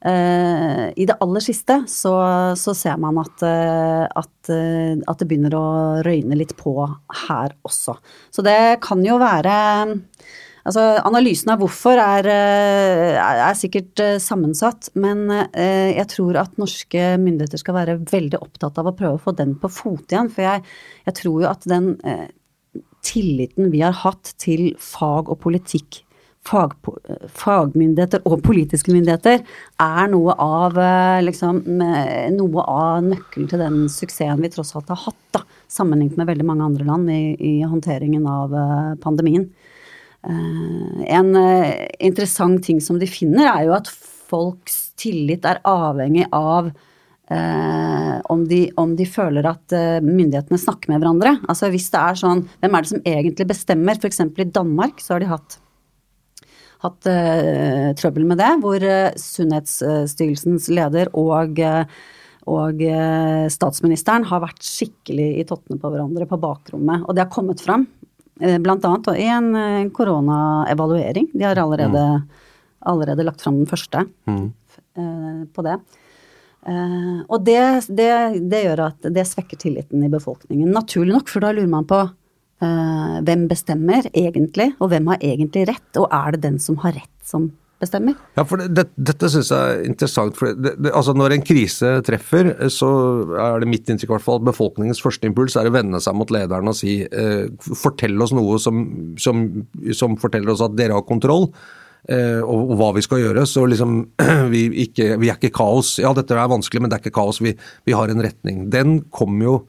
I 0.00 1.04
det 1.04 1.16
aller 1.20 1.42
siste 1.44 1.82
så, 1.92 2.12
så 2.56 2.72
ser 2.72 2.96
man 3.02 3.18
at, 3.20 3.42
eh, 3.44 4.04
at, 4.08 4.48
eh, 4.48 4.94
at 4.96 5.20
det 5.20 5.26
begynner 5.28 5.56
å 5.58 5.66
røyne 6.06 6.38
litt 6.40 6.54
på 6.56 6.72
her 7.26 7.52
også. 7.68 7.98
Så 8.32 8.44
det 8.46 8.80
kan 8.86 9.04
jo 9.04 9.18
være 9.20 9.58
Altså, 10.68 10.82
analysen 11.08 11.54
av 11.54 11.62
hvorfor 11.62 11.96
er, 11.96 12.26
eh, 12.28 13.16
er, 13.16 13.38
er 13.46 13.56
sikkert 13.56 14.00
eh, 14.04 14.18
sammensatt, 14.20 14.90
men 15.00 15.24
eh, 15.32 15.96
jeg 15.96 16.06
tror 16.12 16.36
at 16.42 16.58
norske 16.60 17.14
myndigheter 17.22 17.62
skal 17.62 17.78
være 17.78 17.96
veldig 18.10 18.42
opptatt 18.42 18.76
av 18.80 18.90
å 18.90 18.96
prøve 18.96 19.16
å 19.16 19.22
få 19.24 19.34
den 19.38 19.54
på 19.60 19.70
fote 19.72 20.14
igjen. 20.14 20.28
For 20.34 20.44
jeg, 20.44 20.66
jeg 21.08 21.16
tror 21.22 21.38
jo 21.40 21.48
at 21.48 21.64
den 21.70 21.94
eh, 22.04 22.28
tilliten 23.06 23.72
vi 23.72 23.80
har 23.86 23.96
hatt 24.02 24.34
til 24.42 24.74
fag 24.76 25.32
og 25.32 25.40
politikk 25.46 26.02
fag, 26.46 26.74
fagmyndigheter 27.36 28.22
og 28.28 28.42
politiske 28.46 28.92
myndigheter 28.94 29.42
er 29.42 30.10
noe 30.12 30.34
av, 30.40 30.78
eh, 30.78 31.22
liksom, 31.26 31.62
noe 32.36 32.66
av 32.66 33.02
nøkkelen 33.06 33.50
til 33.50 33.62
den 33.62 33.80
suksessen 33.92 34.42
vi 34.42 34.52
tross 34.52 34.74
alt 34.76 34.92
har 34.92 35.02
hatt, 35.06 35.24
da, 35.36 35.44
sammenlignet 35.68 36.18
med 36.20 36.30
veldig 36.32 36.46
mange 36.48 36.68
andre 36.70 36.88
land 36.88 37.10
i, 37.12 37.22
i 37.36 37.54
håndteringen 37.62 38.26
av 38.26 38.54
eh, 38.54 38.94
pandemien. 39.02 39.48
Eh, 40.26 41.02
en 41.16 41.34
interessant 41.98 42.64
ting 42.64 42.80
som 42.80 42.98
de 43.00 43.08
finner, 43.08 43.48
er 43.50 43.68
jo 43.68 43.76
at 43.78 43.90
folks 44.30 44.90
tillit 45.00 45.46
er 45.48 45.62
avhengig 45.66 46.26
av 46.36 46.70
eh, 47.30 48.16
om, 48.32 48.44
de, 48.48 48.60
om 48.80 48.94
de 48.98 49.06
føler 49.08 49.46
at 49.48 49.74
eh, 49.76 49.98
myndighetene 50.04 50.60
snakker 50.60 50.92
med 50.92 51.02
hverandre. 51.02 51.36
Altså 51.48 51.70
hvis 51.72 51.88
det 51.92 52.02
er 52.02 52.20
sånn, 52.20 52.44
hvem 52.60 52.76
er 52.76 52.86
det 52.86 52.92
som 52.92 53.08
egentlig 53.14 53.48
bestemmer? 53.50 53.98
F.eks. 54.00 54.22
i 54.26 54.50
Danmark 54.50 55.02
så 55.02 55.16
har 55.16 55.24
de 55.24 55.32
hatt 55.32 55.58
hatt 56.84 57.08
uh, 57.10 57.90
trøbbel 57.98 58.26
med 58.28 58.40
det, 58.40 58.50
hvor 58.62 58.80
uh, 58.80 59.12
Sunnhetsstyrelsens 59.20 60.70
leder 60.72 61.10
og, 61.18 61.60
uh, 61.60 61.84
og 62.50 62.80
statsministeren 63.52 64.24
har 64.26 64.40
vært 64.42 64.64
skikkelig 64.64 65.28
i 65.38 65.46
tottene 65.46 65.78
på 65.78 65.90
hverandre 65.92 66.26
på 66.26 66.38
bakrommet. 66.40 67.04
Og 67.04 67.14
det 67.14 67.22
har 67.26 67.32
kommet 67.32 67.60
fram, 67.62 67.84
annet 68.40 69.10
i 69.12 69.26
en 69.28 69.90
koronaevaluering. 69.94 71.28
De 71.36 71.44
har 71.44 71.60
allerede, 71.60 72.04
allerede 72.88 73.26
lagt 73.28 73.44
fram 73.44 73.60
den 73.60 73.68
første 73.70 74.02
mm. 74.24 74.48
på 75.52 75.66
det. 75.68 75.76
Og 77.28 77.44
det, 77.44 77.60
det, 77.92 78.10
det 78.50 78.64
gjør 78.64 78.86
at 78.88 79.10
det 79.12 79.28
svekker 79.28 79.60
tilliten 79.60 80.02
i 80.08 80.10
befolkningen. 80.10 80.72
Naturlig 80.74 81.20
nok, 81.20 81.30
for 81.30 81.44
da 81.44 81.52
lurer 81.54 81.70
man 81.70 81.86
på 81.92 82.00
hvem 82.60 83.46
bestemmer 83.48 84.04
egentlig, 84.12 84.66
og 84.80 84.90
hvem 84.92 85.06
har 85.08 85.22
egentlig 85.24 85.62
rett, 85.70 85.90
og 85.96 86.12
er 86.12 86.34
det 86.36 86.42
den 86.44 86.58
som 86.60 86.76
har 86.82 86.92
rett 86.98 87.14
som 87.24 87.50
bestemmer? 87.80 88.16
Ja, 88.36 88.44
for 88.44 88.60
det, 88.60 88.68
det, 88.76 88.86
Dette 89.10 89.30
syns 89.32 89.50
jeg 89.52 89.74
er 89.74 89.84
interessant. 89.88 90.36
for 90.36 90.52
det, 90.52 90.74
altså 90.92 91.14
Når 91.16 91.36
en 91.36 91.44
krise 91.46 91.92
treffer, 92.06 92.52
så 92.72 92.90
er 93.40 93.62
det 93.62 93.70
mitt 93.70 93.90
inntrykk 93.90 94.14
hvert 94.16 94.26
fall 94.26 94.40
at 94.40 94.48
befolkningens 94.50 95.02
første 95.02 95.28
impuls 95.28 95.56
er 95.56 95.70
å 95.70 95.74
vende 95.74 96.00
seg 96.02 96.16
mot 96.18 96.32
lederen 96.34 96.70
og 96.70 96.76
si 96.76 97.00
eh, 97.04 97.46
fortell 97.64 98.20
oss 98.20 98.34
noe 98.36 98.60
som, 98.62 98.84
som, 99.20 99.44
som 99.96 100.18
forteller 100.20 100.52
oss 100.54 100.64
at 100.64 100.76
dere 100.78 100.98
har 100.98 101.06
kontroll. 101.08 101.50
eh, 102.08 102.40
og 102.40 102.76
hva 102.80 102.92
vi 102.96 103.04
skal 103.04 103.24
gjøre. 103.24 103.46
Så 103.48 103.66
liksom 103.68 104.02
vi, 104.54 104.66
ikke, 104.86 105.14
vi 105.20 105.32
er 105.32 105.40
ikke 105.40 105.54
kaos. 105.62 105.96
Ja, 106.02 106.12
dette 106.16 106.36
er 106.36 106.52
vanskelig, 106.52 106.84
men 106.84 106.92
det 106.92 106.98
er 106.98 107.06
ikke 107.06 107.18
kaos. 107.22 107.42
Vi, 107.44 107.56
vi 107.88 107.96
har 107.96 108.12
en 108.12 108.24
retning. 108.24 108.68
Den 108.72 109.00
kom 109.14 109.40
jo 109.44 109.62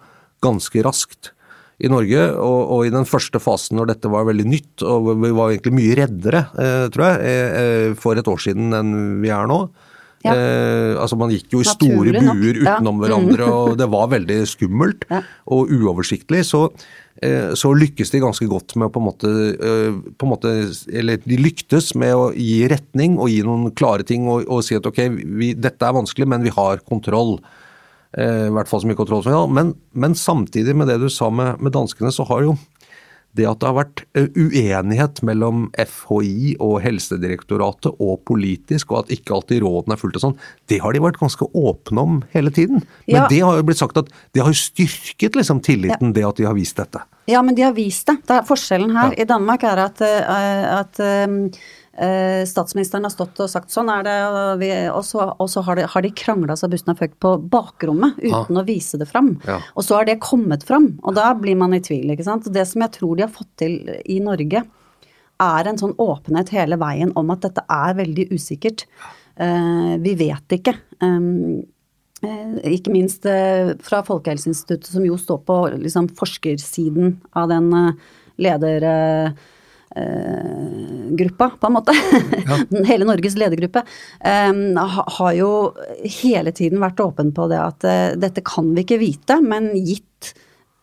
ganske 0.44 0.84
raskt 0.84 1.36
i 1.82 1.90
Norge, 1.92 2.26
og, 2.38 2.60
og, 2.62 2.82
i 2.86 2.94
den 2.94 3.08
første 3.10 3.42
fasen 3.42 3.80
når 3.80 3.94
dette 3.96 4.12
var 4.14 4.28
veldig 4.30 4.48
nytt, 4.48 4.84
og 4.86 5.14
vi 5.24 5.32
var 5.34 5.54
egentlig 5.54 5.74
mye 5.80 5.96
reddere, 5.98 6.44
eh, 6.62 6.84
tror 6.94 7.08
jeg, 7.08 7.40
eh, 7.62 7.88
for 8.00 8.20
et 8.20 8.30
år 8.30 8.44
siden 8.44 8.76
enn 8.78 8.94
vi 9.24 9.34
er 9.34 9.50
nå. 9.50 9.64
Ja. 10.22 10.36
Eh, 10.38 10.96
altså 11.02 11.18
Man 11.18 11.32
gikk 11.34 11.56
jo 11.56 11.64
i 11.64 11.68
store 11.68 12.12
buer 12.12 12.20
nok, 12.22 12.42
buer 12.42 12.60
ja. 12.62 12.76
utenom 12.78 13.00
hverandre, 13.02 13.48
og 13.50 13.78
det 13.80 13.88
var 13.90 14.12
veldig 14.12 14.42
skummelt 14.50 15.08
Ja. 15.10 15.24
og 15.50 15.72
uoversiktlig. 15.74 16.44
Så, 16.46 16.68
eh, 17.22 17.54
så 17.58 17.74
lykkes 17.74 18.14
de 18.14 18.22
ganske 18.22 18.48
godt 18.50 18.76
med 18.76 18.90
å 18.90 18.94
på 18.94 19.02
en 19.02 19.08
måte, 19.08 19.32
eh, 19.58 19.92
på 20.14 20.28
en 20.28 20.34
måte 20.34 20.52
Eller 20.94 21.18
de 21.18 21.38
lyktes 21.38 21.96
med 21.96 22.14
å 22.14 22.30
gi 22.36 22.68
retning 22.70 23.18
og 23.18 23.30
gi 23.30 23.42
noen 23.42 23.74
klare 23.74 24.06
ting 24.06 24.28
og, 24.28 24.46
og 24.48 24.64
si 24.64 24.76
at 24.76 24.86
ok, 24.86 25.10
vi, 25.26 25.54
dette 25.54 25.82
er 25.82 25.98
vanskelig, 25.98 26.28
men 26.28 26.44
vi 26.44 26.54
har 26.54 26.78
kontroll. 26.78 27.40
Eh, 28.18 28.48
I 28.50 28.52
hvert 28.52 28.68
fall 28.68 28.82
så 28.84 28.90
mye 28.90 29.00
kontroll 29.00 29.24
som 29.24 29.32
vi 29.32 29.38
har. 29.40 29.48
Men, 29.48 29.74
men 29.94 30.16
samtidig 30.20 30.76
med 30.76 30.88
det 30.92 31.00
du 31.00 31.10
sa 31.10 31.30
med, 31.32 31.62
med 31.64 31.72
danskene, 31.78 32.12
så 32.12 32.26
har 32.28 32.44
jo 32.50 32.58
det 33.32 33.46
at 33.48 33.62
det 33.62 33.68
har 33.70 33.78
vært 33.78 34.02
eh, 34.20 34.26
uenighet 34.36 35.22
mellom 35.24 35.70
FHI 35.80 36.58
og 36.60 36.82
Helsedirektoratet 36.84 37.94
og 38.04 38.20
politisk, 38.28 38.92
og 38.92 39.06
at 39.06 39.14
ikke 39.16 39.38
alltid 39.38 39.62
rådene 39.64 39.96
er 39.96 40.02
fulgt 40.02 40.20
og 40.20 40.26
sånn, 40.26 40.36
det 40.68 40.82
har 40.84 40.92
de 40.92 41.00
vært 41.06 41.20
ganske 41.22 41.48
åpne 41.56 42.04
om 42.04 42.18
hele 42.36 42.52
tiden. 42.52 42.84
Men 43.08 43.22
Ja. 43.22 43.28
det 43.32 43.40
har 43.40 43.56
jo 43.56 43.64
blitt 43.70 43.80
sagt 43.80 43.96
at 44.02 44.12
det 44.36 44.44
har 44.44 44.52
styrket 44.52 45.40
liksom 45.40 45.62
tilliten, 45.64 46.12
det 46.12 46.26
at 46.28 46.36
de 46.42 46.50
har 46.50 46.58
vist 46.58 46.76
dette. 46.76 47.00
Ja, 47.32 47.40
men 47.42 47.56
de 47.56 47.64
har 47.64 47.72
vist 47.78 48.08
det. 48.12 48.18
det 48.28 48.36
er 48.42 48.48
forskjellen 48.50 48.92
her 48.98 49.16
Ja. 49.16 49.24
i 49.24 49.30
Danmark 49.32 49.64
er 49.64 49.80
at, 49.86 50.02
eh, 50.02 50.80
at 50.82 51.00
statsministeren 52.48 53.04
har 53.04 53.12
stått 53.12 53.40
og 53.44 53.50
sagt 53.52 53.74
sånn 53.74 53.90
er 53.92 54.06
det, 54.08 54.14
og, 54.24 54.62
vi, 54.62 54.70
og 54.88 55.02
så, 55.04 55.26
og 55.36 55.50
så 55.52 55.60
har 55.68 55.76
de, 55.76 55.84
har 55.92 56.06
de 56.06 56.12
krangla 56.16 56.56
så 56.58 56.70
bussen 56.72 56.94
har 56.94 57.00
føkt 57.02 57.18
på 57.22 57.34
bakrommet 57.52 58.16
uten 58.24 58.62
å 58.62 58.64
vise 58.64 58.96
det 59.02 59.10
fram. 59.10 59.34
Ja. 59.44 59.58
Og 59.76 59.84
så 59.84 59.98
har 59.98 60.08
det 60.08 60.22
kommet 60.24 60.64
fram, 60.64 60.94
og 61.04 61.18
da 61.20 61.34
blir 61.36 61.60
man 61.60 61.76
i 61.76 61.82
tvil, 61.84 62.14
ikke 62.14 62.26
sant. 62.30 62.48
Det 62.48 62.64
som 62.70 62.86
jeg 62.86 62.96
tror 62.96 63.20
de 63.20 63.26
har 63.28 63.34
fått 63.36 63.52
til 63.60 63.76
i 64.08 64.22
Norge, 64.24 64.64
er 65.42 65.68
en 65.68 65.82
sånn 65.82 65.98
åpenhet 66.00 66.54
hele 66.56 66.80
veien 66.80 67.12
om 67.20 67.36
at 67.36 67.44
dette 67.44 67.66
er 67.68 68.00
veldig 68.00 68.30
usikkert. 68.32 68.86
Uh, 69.36 70.00
vi 70.00 70.16
vet 70.20 70.60
ikke. 70.62 70.78
Um, 71.04 71.64
Eh, 72.22 72.74
Ikke 72.76 72.94
minst 72.94 73.26
eh, 73.26 73.74
fra 73.82 74.04
Folkehelseinstituttet, 74.06 74.92
som 74.94 75.06
jo 75.06 75.18
står 75.18 75.42
på 75.48 75.58
liksom, 75.82 76.12
forskersiden 76.18 77.16
av 77.38 77.50
den 77.50 77.72
ledergruppa, 81.12 81.52
på 81.60 81.68
en 81.68 81.74
måte. 81.74 81.94
Ja. 82.52 82.58
Hele 82.86 83.06
Norges 83.06 83.36
ledergruppe. 83.36 83.84
um, 84.26 84.78
Har 85.18 85.34
jo 85.34 85.74
hele 86.24 86.52
tiden 86.52 86.82
vært 86.82 87.00
åpen 87.00 87.32
på 87.36 87.48
det 87.52 87.60
at 87.60 87.86
uh, 87.86 88.20
dette 88.20 88.42
kan 88.44 88.74
vi 88.76 88.84
ikke 88.86 89.00
vite, 89.02 89.38
men 89.42 89.72
gitt 89.76 90.34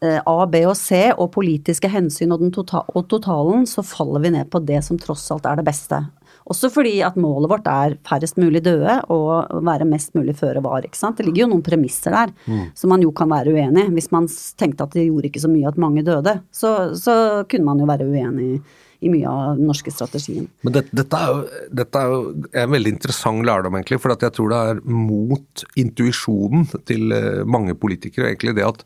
uh, 0.04 0.20
A, 0.24 0.46
B 0.46 0.62
og 0.68 0.76
C 0.78 1.10
og 1.14 1.32
politiske 1.34 1.90
hensyn 1.90 2.32
og, 2.32 2.44
den 2.44 2.54
tota 2.54 2.84
og 2.94 3.08
totalen, 3.10 3.66
så 3.66 3.84
faller 3.84 4.24
vi 4.24 4.32
ned 4.36 4.50
på 4.52 4.62
det 4.64 4.80
som 4.86 5.00
tross 5.00 5.26
alt 5.34 5.48
er 5.48 5.60
det 5.60 5.66
beste. 5.68 6.00
Også 6.48 6.70
fordi 6.72 7.02
at 7.04 7.18
målet 7.20 7.50
vårt 7.50 7.66
er 7.68 7.98
færrest 8.08 8.38
mulig 8.40 8.62
døde 8.64 8.94
og 9.12 9.50
være 9.66 9.84
mest 9.88 10.14
mulig 10.16 10.32
føre 10.38 10.62
var. 10.64 10.86
ikke 10.86 10.96
sant? 10.96 11.18
Det 11.18 11.26
ligger 11.26 11.44
jo 11.44 11.50
noen 11.50 11.64
premisser 11.66 12.14
der 12.14 12.32
som 12.72 12.88
man 12.88 13.04
jo 13.04 13.10
kan 13.12 13.28
være 13.28 13.52
uenig 13.52 13.84
i. 13.84 13.92
Hvis 13.98 14.08
man 14.14 14.30
tenkte 14.56 14.86
at 14.86 14.96
det 14.96 15.10
gjorde 15.10 15.28
ikke 15.28 15.42
så 15.44 15.50
mye 15.52 15.68
at 15.68 15.76
mange 15.76 16.06
døde, 16.06 16.38
så, 16.48 16.94
så 16.96 17.44
kunne 17.50 17.68
man 17.68 17.82
jo 17.82 17.90
være 17.90 18.08
uenig 18.08 18.48
i 18.54 18.60
mye 19.06 19.30
av 19.30 19.58
den 19.58 19.68
norske 19.70 19.92
strategien. 19.94 20.48
Men 20.66 20.74
det, 20.74 20.84
dette, 20.90 21.18
er 21.18 21.30
jo, 21.30 21.66
dette 21.80 22.00
er 22.00 22.14
jo 22.14 22.22
en 22.64 22.72
veldig 22.74 22.94
interessant 22.96 23.46
lærdom, 23.46 23.78
egentlig. 23.78 24.00
For 24.02 24.14
jeg 24.14 24.34
tror 24.34 24.50
det 24.50 24.62
er 24.72 24.80
mot 24.90 25.64
intuisjonen 25.78 26.66
til 26.88 27.14
eh, 27.14 27.44
mange 27.46 27.76
politikere, 27.78 28.32
egentlig 28.32 28.56
det 28.58 28.66
at? 28.66 28.82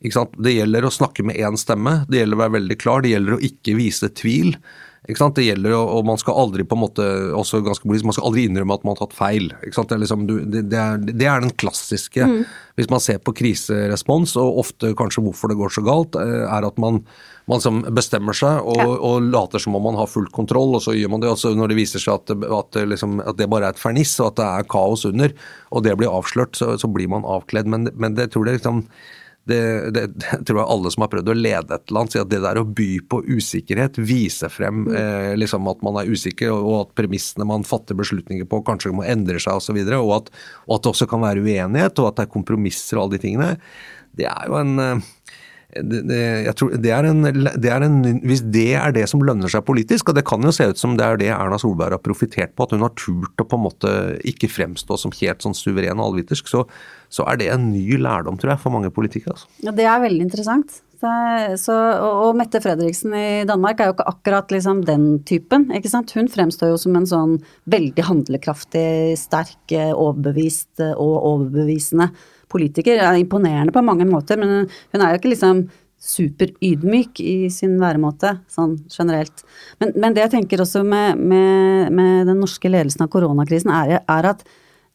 Det 0.00 0.54
gjelder 0.54 0.86
å 0.88 0.94
snakke 0.94 1.26
med 1.28 1.36
én 1.36 1.58
stemme, 1.60 2.06
det 2.08 2.22
gjelder 2.22 2.38
å 2.38 2.44
være 2.46 2.56
veldig 2.56 2.76
klar, 2.80 3.02
det 3.04 3.12
gjelder 3.12 3.36
å 3.36 3.42
ikke 3.50 3.76
vise 3.76 4.08
tvil. 4.16 4.54
Ikke? 5.08 5.28
Det 5.36 5.44
gjelder, 5.46 5.74
og 5.76 6.04
man 6.08 6.18
skal 6.20 6.36
aldri 6.42 6.64
på 6.68 6.76
en 6.76 6.82
måte, 6.82 7.04
også 7.36 7.62
ganske 7.64 7.86
politisk, 7.86 8.08
man 8.08 8.16
skal 8.16 8.28
aldri 8.28 8.44
innrømme 8.48 8.76
at 8.76 8.84
man 8.84 8.96
har 8.96 9.06
tatt 9.06 9.16
feil. 9.16 9.50
Det, 9.62 9.72
er 9.72 10.02
liksom, 10.02 10.26
det, 10.28 10.64
det, 10.72 10.80
er, 10.80 11.00
det 11.08 11.28
er 11.28 11.44
den 11.44 11.54
klassiske, 11.60 12.28
hvis 12.76 12.90
man 12.92 13.02
ser 13.04 13.20
på 13.24 13.34
kriserespons, 13.36 14.36
og 14.40 14.60
ofte 14.64 14.92
kanskje 14.98 15.24
hvorfor 15.24 15.52
det 15.52 15.58
går 15.60 15.76
så 15.76 15.84
galt, 15.86 16.18
eh, 16.20 16.44
er 16.44 16.68
at 16.68 16.80
man, 16.80 17.00
man 17.50 17.62
som 17.62 17.80
bestemmer 17.96 18.36
seg 18.36 18.62
og, 18.62 18.94
og 19.04 19.28
later 19.32 19.62
som 19.62 19.74
om 19.78 19.84
man 19.90 19.98
har 19.98 20.08
full 20.10 20.28
kontroll, 20.34 20.76
og 20.78 20.84
så 20.84 20.94
gjør 20.96 21.12
man 21.16 21.24
det. 21.24 21.32
Og 21.34 21.38
så 21.42 21.52
når 21.58 21.72
det 21.74 21.80
viser 21.80 22.02
seg 22.02 22.16
at, 22.20 22.34
at, 22.60 22.80
liksom, 22.94 23.18
at 23.26 23.38
det 23.40 23.50
bare 23.50 23.68
er 23.70 23.76
et 23.76 23.82
ferniss, 23.82 24.16
og 24.22 24.32
at 24.32 24.40
det 24.40 24.50
er 24.50 24.68
kaos 24.70 25.06
under, 25.08 25.34
og 25.74 25.84
det 25.86 25.96
blir 26.00 26.12
avslørt, 26.14 26.54
så, 26.58 26.76
så 26.80 26.90
blir 26.90 27.10
man 27.12 27.26
avkledd. 27.26 27.68
Men, 27.70 27.90
men 27.98 28.14
det 28.18 28.30
tror 28.34 28.48
jeg 28.48 28.60
liksom 28.60 28.84
det, 29.48 29.60
det, 29.96 30.02
det 30.20 30.38
tror 30.46 30.60
jeg 30.60 30.68
alle 30.76 30.90
som 30.92 31.02
har 31.02 31.10
prøvd 31.10 31.30
å 31.32 31.34
lede 31.34 31.74
et 31.74 31.92
annet, 31.96 32.12
sier 32.12 32.22
at 32.26 32.30
det 32.30 32.42
der 32.44 32.60
å 32.60 32.66
by 32.76 32.88
på 33.10 33.22
usikkerhet, 33.24 33.96
vise 34.06 34.50
frem 34.52 34.84
eh, 34.94 35.32
liksom 35.40 35.66
at 35.72 35.80
man 35.86 35.96
er 35.98 36.10
usikker, 36.12 36.52
og, 36.54 36.66
og 36.68 36.76
at 36.84 36.92
premissene 37.00 37.46
man 37.48 37.64
fatter 37.66 37.98
beslutninger 37.98 38.46
på 38.50 38.60
kanskje 38.68 38.92
må 38.94 39.06
endre 39.08 39.40
seg 39.42 39.58
osv., 39.58 39.80
og, 39.80 39.96
og, 40.04 40.12
at- 40.20 40.30
og 40.68 40.76
at 40.76 40.84
det 40.86 40.92
også 40.92 41.08
kan 41.10 41.24
være 41.24 41.42
uenighet, 41.42 41.98
og 42.04 42.10
at 42.12 42.20
det 42.20 42.28
er 42.28 42.34
kompromisser 42.36 43.00
og 43.00 43.06
alle 43.08 43.16
de 43.16 43.22
tingene, 43.24 43.50
det 44.20 44.28
er 44.30 44.50
jo 44.52 44.60
en 44.60 44.76
eh, 44.84 45.08
jeg 45.70 46.54
tror 46.58 46.72
det 46.82 46.90
er, 46.90 47.06
en, 47.06 47.22
det 47.30 47.70
er 47.70 47.84
en 47.86 48.00
Hvis 48.26 48.42
det 48.42 48.72
er 48.74 48.94
det 48.96 49.04
som 49.10 49.22
lønner 49.22 49.50
seg 49.52 49.62
politisk, 49.66 50.10
og 50.10 50.18
det 50.18 50.26
kan 50.26 50.42
jo 50.42 50.52
se 50.54 50.66
ut 50.72 50.80
som 50.80 50.96
det 50.98 51.06
er 51.06 51.20
det 51.20 51.30
Erna 51.34 51.60
Solberg 51.62 51.94
har 51.94 52.02
profitert 52.02 52.56
på, 52.56 52.66
at 52.66 52.74
hun 52.74 52.84
har 52.84 52.94
turt 52.98 53.42
å 53.42 53.46
på 53.46 53.58
en 53.58 53.66
måte 53.68 53.94
ikke 54.26 54.50
fremstå 54.50 54.98
som 54.98 55.14
helt 55.20 55.46
sånn 55.46 55.56
suveren 55.56 56.02
og 56.02 56.10
allvitersk, 56.10 56.50
så, 56.50 56.64
så 57.12 57.26
er 57.30 57.40
det 57.40 57.50
en 57.54 57.70
ny 57.70 58.00
lærdom, 58.00 58.38
tror 58.40 58.56
jeg, 58.56 58.62
for 58.64 58.74
mange 58.74 58.92
politikere. 58.94 59.36
Altså. 59.36 59.50
Ja, 59.62 59.74
det 59.76 59.86
er 59.86 60.02
veldig 60.02 60.26
interessant. 60.26 60.80
Så, 61.00 61.72
og 61.72 62.34
Mette 62.36 62.60
Fredriksen 62.60 63.14
i 63.16 63.44
Danmark 63.48 63.80
er 63.80 63.88
jo 63.88 63.94
ikke 63.94 64.10
akkurat 64.10 64.50
liksom 64.52 64.82
den 64.84 65.06
typen. 65.24 65.70
ikke 65.72 65.88
sant? 65.88 66.12
Hun 66.12 66.28
fremstår 66.28 66.74
jo 66.74 66.80
som 66.80 66.98
en 66.98 67.08
sånn 67.08 67.38
veldig 67.72 68.04
handlekraftig, 68.04 69.16
sterk, 69.16 69.62
eh, 69.72 69.94
overbevist 69.94 70.82
eh, 70.84 70.92
og 70.92 71.24
overbevisende 71.30 72.10
politiker. 72.50 73.00
Er 73.00 73.20
imponerende 73.20 73.74
på 73.74 73.84
mange 73.84 74.06
måter, 74.08 74.40
men 74.40 74.66
hun 74.66 75.04
er 75.04 75.14
jo 75.14 75.20
ikke 75.20 75.34
liksom 75.34 75.64
superydmyk 76.00 77.20
i 77.20 77.50
sin 77.52 77.74
væremåte, 77.80 78.38
sånn 78.48 78.78
generelt. 78.88 79.42
Men, 79.82 79.92
men 80.00 80.16
det 80.16 80.24
jeg 80.24 80.34
tenker 80.38 80.62
også 80.64 80.80
med, 80.86 81.20
med, 81.20 81.90
med 81.92 82.30
den 82.30 82.40
norske 82.40 82.70
ledelsen 82.72 83.04
av 83.04 83.10
koronakrisen, 83.12 83.72
er, 83.74 84.00
er 84.00 84.30
at 84.32 84.46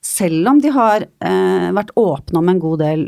selv 0.05 0.49
om 0.49 0.61
de 0.61 0.71
har 0.73 1.05
eh, 1.05 1.67
vært 1.77 1.93
åpne 1.97 2.41
om 2.41 2.49
en 2.49 2.61
god 2.61 2.81
del 2.81 3.05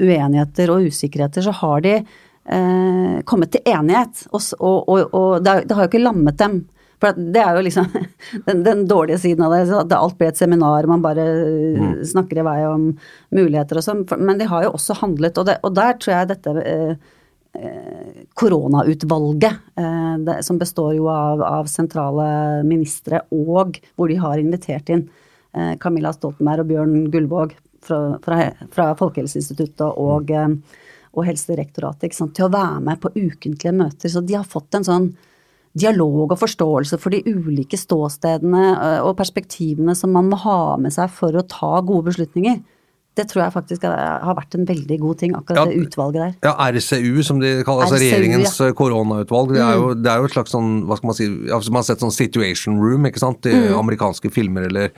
uenigheter 0.00 0.72
og 0.72 0.88
usikkerheter, 0.88 1.44
så 1.44 1.52
har 1.60 1.84
de 1.84 1.94
eh, 1.98 3.18
kommet 3.28 3.52
til 3.52 3.68
enighet. 3.68 4.26
Og, 4.32 4.40
og, 4.60 4.88
og, 4.88 5.14
og 5.16 5.44
det 5.44 5.72
har 5.72 5.84
jo 5.84 5.90
ikke 5.90 6.04
lammet 6.04 6.40
dem. 6.40 6.62
For 7.02 7.16
det 7.16 7.42
er 7.42 7.58
jo 7.58 7.64
liksom 7.66 7.90
den, 8.48 8.62
den 8.66 8.86
dårlige 8.88 9.20
siden 9.24 9.44
av 9.46 9.54
det. 9.54 9.66
At 9.76 9.92
alt 9.96 10.16
blir 10.20 10.32
et 10.32 10.40
seminar, 10.40 10.88
man 10.90 11.04
bare 11.04 11.26
mm. 11.26 11.92
snakker 12.12 12.40
i 12.40 12.46
vei 12.46 12.60
om 12.68 12.88
muligheter 13.36 13.80
og 13.80 13.86
sånn. 13.86 14.06
Men 14.22 14.40
de 14.40 14.48
har 14.50 14.66
jo 14.66 14.72
også 14.78 14.98
handlet, 15.02 15.38
og, 15.38 15.50
det, 15.50 15.60
og 15.66 15.76
der 15.76 15.98
tror 16.00 16.14
jeg 16.14 16.32
dette 16.32 16.56
eh, 16.62 16.96
koronautvalget, 18.34 19.52
eh, 19.76 20.16
det, 20.26 20.40
som 20.42 20.58
består 20.58 20.94
jo 20.96 21.08
av, 21.12 21.42
av 21.42 21.70
sentrale 21.70 22.62
ministre, 22.66 23.22
og 23.32 23.78
hvor 23.96 24.10
de 24.12 24.18
har 24.20 24.40
invitert 24.40 24.90
inn 24.92 25.06
eh, 25.54 25.76
Camilla 25.80 26.12
Stoltenberg 26.16 26.64
og 26.64 26.72
Bjørn 26.72 26.98
Gullvåg 27.12 27.56
fra, 27.86 28.00
fra, 28.24 28.40
fra 28.72 28.90
Folkehelseinstituttet 28.98 29.86
og, 29.86 30.30
eh, 30.30 30.82
og 31.16 31.28
Helsedirektoratet 31.28 32.16
til 32.16 32.48
å 32.48 32.52
være 32.52 32.82
med 32.90 33.00
på 33.00 33.14
ukentlige 33.14 33.74
møter. 33.76 34.12
Så 34.12 34.24
de 34.24 34.36
har 34.36 34.48
fått 34.48 34.76
en 34.76 34.86
sånn 34.86 35.10
dialog 35.76 36.32
og 36.32 36.38
forståelse 36.40 36.98
for 37.00 37.14
de 37.14 37.22
ulike 37.26 37.78
ståstedene 37.78 38.62
eh, 38.72 39.02
og 39.04 39.16
perspektivene 39.18 39.96
som 39.98 40.14
man 40.16 40.30
må 40.30 40.38
ha 40.46 40.76
med 40.80 40.94
seg 40.94 41.12
for 41.12 41.36
å 41.36 41.44
ta 41.50 41.76
gode 41.84 42.10
beslutninger. 42.10 42.62
Det 43.16 43.24
tror 43.30 43.46
jeg 43.46 43.52
faktisk 43.54 43.84
har 43.88 44.34
vært 44.36 44.58
en 44.58 44.66
veldig 44.68 44.96
god 45.00 45.20
ting, 45.22 45.36
akkurat 45.38 45.62
Ja, 45.62 45.64
det 45.70 45.86
utvalget 45.86 46.20
der. 46.20 46.32
Ja, 46.44 46.52
RCU, 46.68 47.22
som 47.24 47.38
de 47.40 47.52
kaller 47.64 47.86
altså 47.86 47.96
RCU, 47.96 48.04
regjeringens 48.04 48.58
ja. 48.60 48.68
eh, 48.68 48.74
koronautvalg. 48.76 49.54
Det 49.56 49.62
er, 49.64 49.78
jo, 49.80 49.94
det 49.96 50.10
er 50.12 50.20
jo 50.20 50.28
et 50.28 50.34
slags 50.34 50.52
sånn, 50.52 50.72
hva 50.84 50.98
skal 50.98 51.12
man 51.12 51.16
si, 51.16 51.28
altså 51.48 51.72
man 51.72 51.80
har 51.80 51.88
sett 51.88 52.04
sånn 52.04 52.12
situation 52.12 52.76
room, 52.82 53.08
ikke 53.08 53.24
sant, 53.24 53.48
i 53.48 53.70
amerikanske 53.72 54.32
filmer 54.34 54.68
eller, 54.68 54.92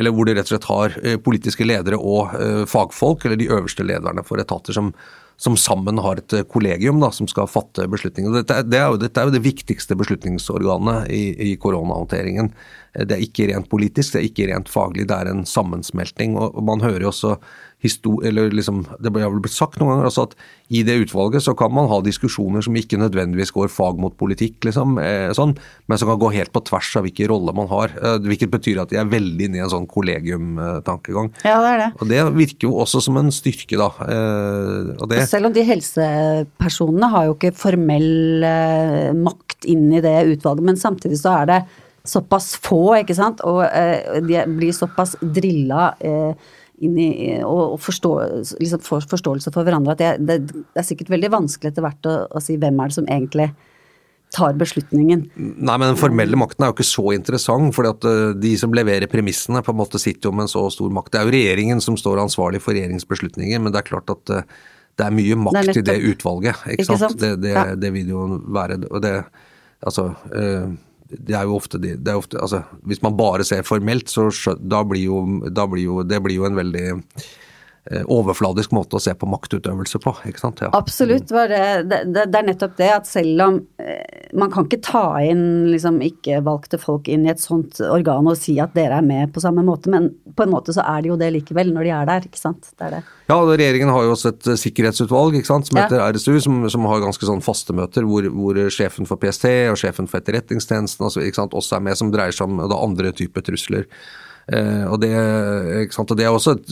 eller 0.00 0.16
hvor 0.16 0.28
de 0.28 0.38
rett 0.38 0.48
og 0.48 0.54
slett 0.54 0.68
har 0.70 0.96
eh, 1.02 1.20
politiske 1.20 1.68
ledere 1.68 2.00
og 2.00 2.32
fagfolk, 2.72 3.28
eller 3.28 3.40
de 3.40 3.50
øverste 3.52 3.84
lederne 3.84 4.24
for 4.24 4.40
etater 4.40 4.76
som, 4.76 4.94
som 5.38 5.54
sammen 5.56 6.00
har 6.02 6.18
et 6.18 6.34
eh, 6.34 6.46
kollegium 6.50 6.98
da, 7.02 7.12
som 7.14 7.28
skal 7.30 7.46
fatte 7.50 7.86
beslutninger. 7.90 8.40
Dette, 8.40 8.58
det 8.66 8.80
er 8.80 8.90
jo, 8.90 8.98
dette 8.98 9.22
er 9.22 9.28
jo 9.30 9.36
det 9.36 9.44
viktigste 9.44 9.94
beslutningsorganet 9.98 11.12
i, 11.14 11.22
i 11.52 11.56
koronahåndteringen. 11.62 12.50
Eh, 12.94 13.06
Det 13.06 13.16
er 13.16 13.22
ikke 13.22 13.48
rent 13.52 13.70
politisk, 13.70 14.16
det 14.16 14.20
er 14.20 14.28
ikke 14.32 14.50
rent 14.50 14.72
faglig, 14.72 15.06
det 15.08 15.14
er 15.14 15.30
en 15.30 15.46
sammensmelting. 15.46 16.36
og, 16.36 16.58
og 16.58 16.66
Man 16.66 16.82
hører 16.82 17.06
jo 17.06 17.14
også 17.14 17.38
eller 17.78 18.50
liksom, 18.50 18.86
Det 18.98 19.12
har 19.14 19.30
vel 19.30 19.40
blitt 19.40 19.54
sagt 19.54 19.78
noen 19.78 19.92
ganger 19.92 20.08
altså 20.08 20.24
at 20.26 20.32
i 20.68 20.82
det 20.84 20.96
utvalget 21.06 21.44
så 21.44 21.54
kan 21.56 21.70
man 21.72 21.86
ha 21.88 22.00
diskusjoner 22.04 22.60
som 22.60 22.74
ikke 22.76 22.98
nødvendigvis 23.00 23.52
går 23.54 23.70
fag 23.72 23.96
mot 24.02 24.12
politikk, 24.18 24.66
liksom, 24.66 24.98
eh, 25.00 25.30
sånn, 25.32 25.54
men 25.88 26.00
som 26.00 26.10
kan 26.10 26.18
gå 26.20 26.32
helt 26.34 26.52
på 26.52 26.60
tvers 26.66 26.90
av 26.98 27.06
hvilken 27.06 27.30
rolle 27.30 27.54
man 27.56 27.70
har. 27.70 27.94
Eh, 27.96 28.18
hvilket 28.26 28.50
betyr 28.52 28.82
at 28.82 28.90
de 28.90 28.98
er 29.00 29.08
veldig 29.08 29.46
inne 29.46 29.56
i 29.56 29.62
en 29.64 29.70
sånn 29.72 29.86
kollegiumtankegang. 29.88 31.30
Ja, 31.46 31.56
det 31.62 31.70
er 31.70 31.78
det. 31.78 31.88
Og 32.02 32.08
Det 32.08 32.20
virker 32.36 32.68
jo 32.68 32.74
også 32.82 33.00
som 33.00 33.16
en 33.16 33.30
styrke, 33.32 33.78
da. 33.80 33.88
Eh, 34.04 34.92
og 34.98 35.08
det, 35.08 35.22
selv 35.28 35.48
om 35.48 35.54
de 35.54 35.64
helsepersonene 35.66 37.10
har 37.12 37.28
jo 37.28 37.36
ikke 37.36 37.54
formell 37.56 38.44
eh, 38.46 39.10
makt 39.16 39.68
inn 39.70 39.88
i 39.92 40.02
det 40.04 40.16
utvalget, 40.34 40.64
men 40.66 40.80
samtidig 40.80 41.20
så 41.20 41.40
er 41.42 41.50
det 41.50 41.58
såpass 42.08 42.54
få, 42.64 42.82
ikke 43.02 43.16
sant, 43.16 43.42
og 43.46 43.64
eh, 43.66 44.20
de 44.24 44.40
blir 44.56 44.74
såpass 44.76 45.16
drilla 45.20 45.92
eh, 46.00 46.52
inn 46.84 47.00
i 47.02 47.08
og, 47.42 47.76
forstå, 47.82 48.12
liksom 48.62 48.84
forståelse 49.10 49.52
for 49.54 49.66
hverandre 49.66 49.96
at 49.96 50.02
det, 50.02 50.12
det, 50.22 50.38
det 50.46 50.78
er 50.78 50.86
sikkert 50.86 51.10
veldig 51.16 51.32
vanskelig 51.34 51.72
etter 51.72 51.84
hvert 51.84 52.06
å, 52.06 52.20
å 52.30 52.42
si 52.42 52.54
hvem 52.60 52.78
er 52.78 52.92
det 52.92 52.98
som 53.00 53.10
egentlig 53.10 53.48
tar 54.32 54.52
beslutningen. 54.60 55.24
Nei, 55.40 55.74
men 55.80 55.86
Den 55.88 55.98
formelle 55.98 56.36
makten 56.36 56.62
er 56.62 56.70
jo 56.70 56.76
ikke 56.76 56.86
så 56.86 57.14
interessant, 57.16 57.72
fordi 57.74 57.92
at 57.94 58.36
de 58.38 58.50
som 58.60 58.74
leverer 58.76 59.08
premissene, 59.10 59.62
på 59.64 59.72
en 59.72 59.80
måte 59.80 60.00
sitter 60.00 60.28
jo 60.28 60.34
med 60.36 60.44
en 60.44 60.52
så 60.52 60.66
stor 60.70 60.92
makt. 60.92 61.14
Det 61.14 61.20
er 61.20 61.24
jo 61.24 61.32
regjeringen 61.32 61.80
som 61.80 61.96
står 61.96 62.20
ansvarlig 62.26 62.60
for 62.60 62.76
regjeringens 62.76 63.08
beslutninger, 63.08 63.62
men 63.64 63.72
det 63.72 63.80
er 63.80 63.88
klart 63.88 64.12
at 64.12 64.34
det 64.98 65.06
er 65.06 65.14
mye 65.14 65.36
makt 65.38 65.76
i 65.78 65.82
det 65.86 65.94
utvalget. 66.10 66.56
Ikke, 66.66 66.82
Ikke 66.82 66.84
sant? 66.90 67.00
sant? 67.04 67.18
Det, 67.20 67.32
det, 67.42 67.52
Ja. 67.54 67.74
det 67.78 67.92
vil 67.94 68.08
jo 68.14 68.26
være 68.48 68.80
og 68.90 69.00
det, 69.02 69.14
Altså 69.86 70.08
eh, 70.34 70.66
det 71.08 71.34
er 71.38 71.44
jo 71.46 71.54
ofte, 71.56 71.78
de- 71.80 71.94
det 71.96 72.08
er 72.10 72.16
ofte 72.18 72.36
altså, 72.42 72.64
Hvis 72.84 73.00
man 73.02 73.14
bare 73.16 73.44
ser 73.46 73.62
formelt, 73.62 74.10
så 74.10 74.56
da 74.58 74.82
blir 74.84 75.04
jo, 75.06 75.20
da 75.54 75.66
blir 75.70 75.84
jo 75.84 76.02
Det 76.02 76.18
blir 76.22 76.34
jo 76.40 76.44
en 76.48 76.56
veldig 76.58 77.02
overfladisk 77.88 78.72
måte 78.76 78.98
å 78.98 79.02
se 79.02 79.14
på 79.16 79.28
maktutøvelse 79.30 80.00
på. 80.04 80.12
ikke 80.28 80.42
sant? 80.42 80.60
Ja. 80.64 80.68
Absolutt. 80.76 81.30
Det, 81.30 81.60
det, 81.88 82.00
det 82.18 82.40
er 82.40 82.46
nettopp 82.46 82.76
det 82.78 82.88
at 82.92 83.08
selv 83.08 83.44
om 83.44 83.58
eh, 83.80 84.28
man 84.36 84.52
kan 84.52 84.68
ikke 84.68 84.80
ta 84.84 85.04
inn 85.24 85.70
liksom 85.72 86.02
ikke-valgte 86.04 86.80
folk 86.82 87.08
inn 87.08 87.24
i 87.26 87.32
et 87.32 87.42
sånt 87.42 87.80
organ 87.84 88.28
og 88.28 88.36
si 88.40 88.58
at 88.60 88.74
dere 88.76 89.00
er 89.00 89.06
med 89.06 89.32
på 89.32 89.42
samme 89.44 89.64
måte, 89.64 89.92
men 89.92 90.10
på 90.36 90.44
en 90.44 90.52
måte 90.52 90.74
så 90.76 90.84
er 90.84 91.04
det 91.04 91.12
jo 91.12 91.18
det 91.20 91.30
likevel 91.38 91.72
når 91.72 91.88
de 91.88 91.94
er 91.96 92.12
der, 92.12 92.28
ikke 92.28 92.42
sant. 92.42 92.70
Det 92.76 92.90
er 92.90 92.98
det. 92.98 93.02
Ja, 93.28 93.40
regjeringen 93.40 93.92
har 93.92 94.04
jo 94.04 94.14
også 94.14 94.34
et 94.34 94.52
sikkerhetsutvalg 94.60 95.40
ikke 95.40 95.52
sant, 95.52 95.68
som 95.68 95.80
heter 95.80 96.00
Ja. 96.00 96.12
RSU, 96.12 96.38
som, 96.44 96.62
som 96.72 96.86
har 96.88 97.02
ganske 97.04 97.28
sånn 97.28 97.44
faste 97.44 97.76
møter 97.76 98.06
hvor, 98.08 98.28
hvor 98.32 98.62
sjefen 98.72 99.08
for 99.08 99.20
PST 99.20 99.48
og 99.72 99.80
sjefen 99.80 100.08
for 100.08 100.20
Etterretningstjenesten 100.20 101.08
altså, 101.08 101.24
ikke 101.24 101.42
sant, 101.42 101.56
også 101.56 101.78
er 101.78 101.84
med, 101.88 101.98
som 102.00 102.12
dreier 102.12 102.34
seg 102.34 102.48
om 102.48 102.60
da, 102.68 102.76
andre 102.76 103.12
typer 103.16 103.44
trusler. 103.44 103.88
Eh, 104.48 104.84
og, 104.88 104.96
det, 105.02 105.10
og 106.00 106.12
det 106.16 106.24
er 106.24 106.32
også 106.32 106.54
et 106.56 106.70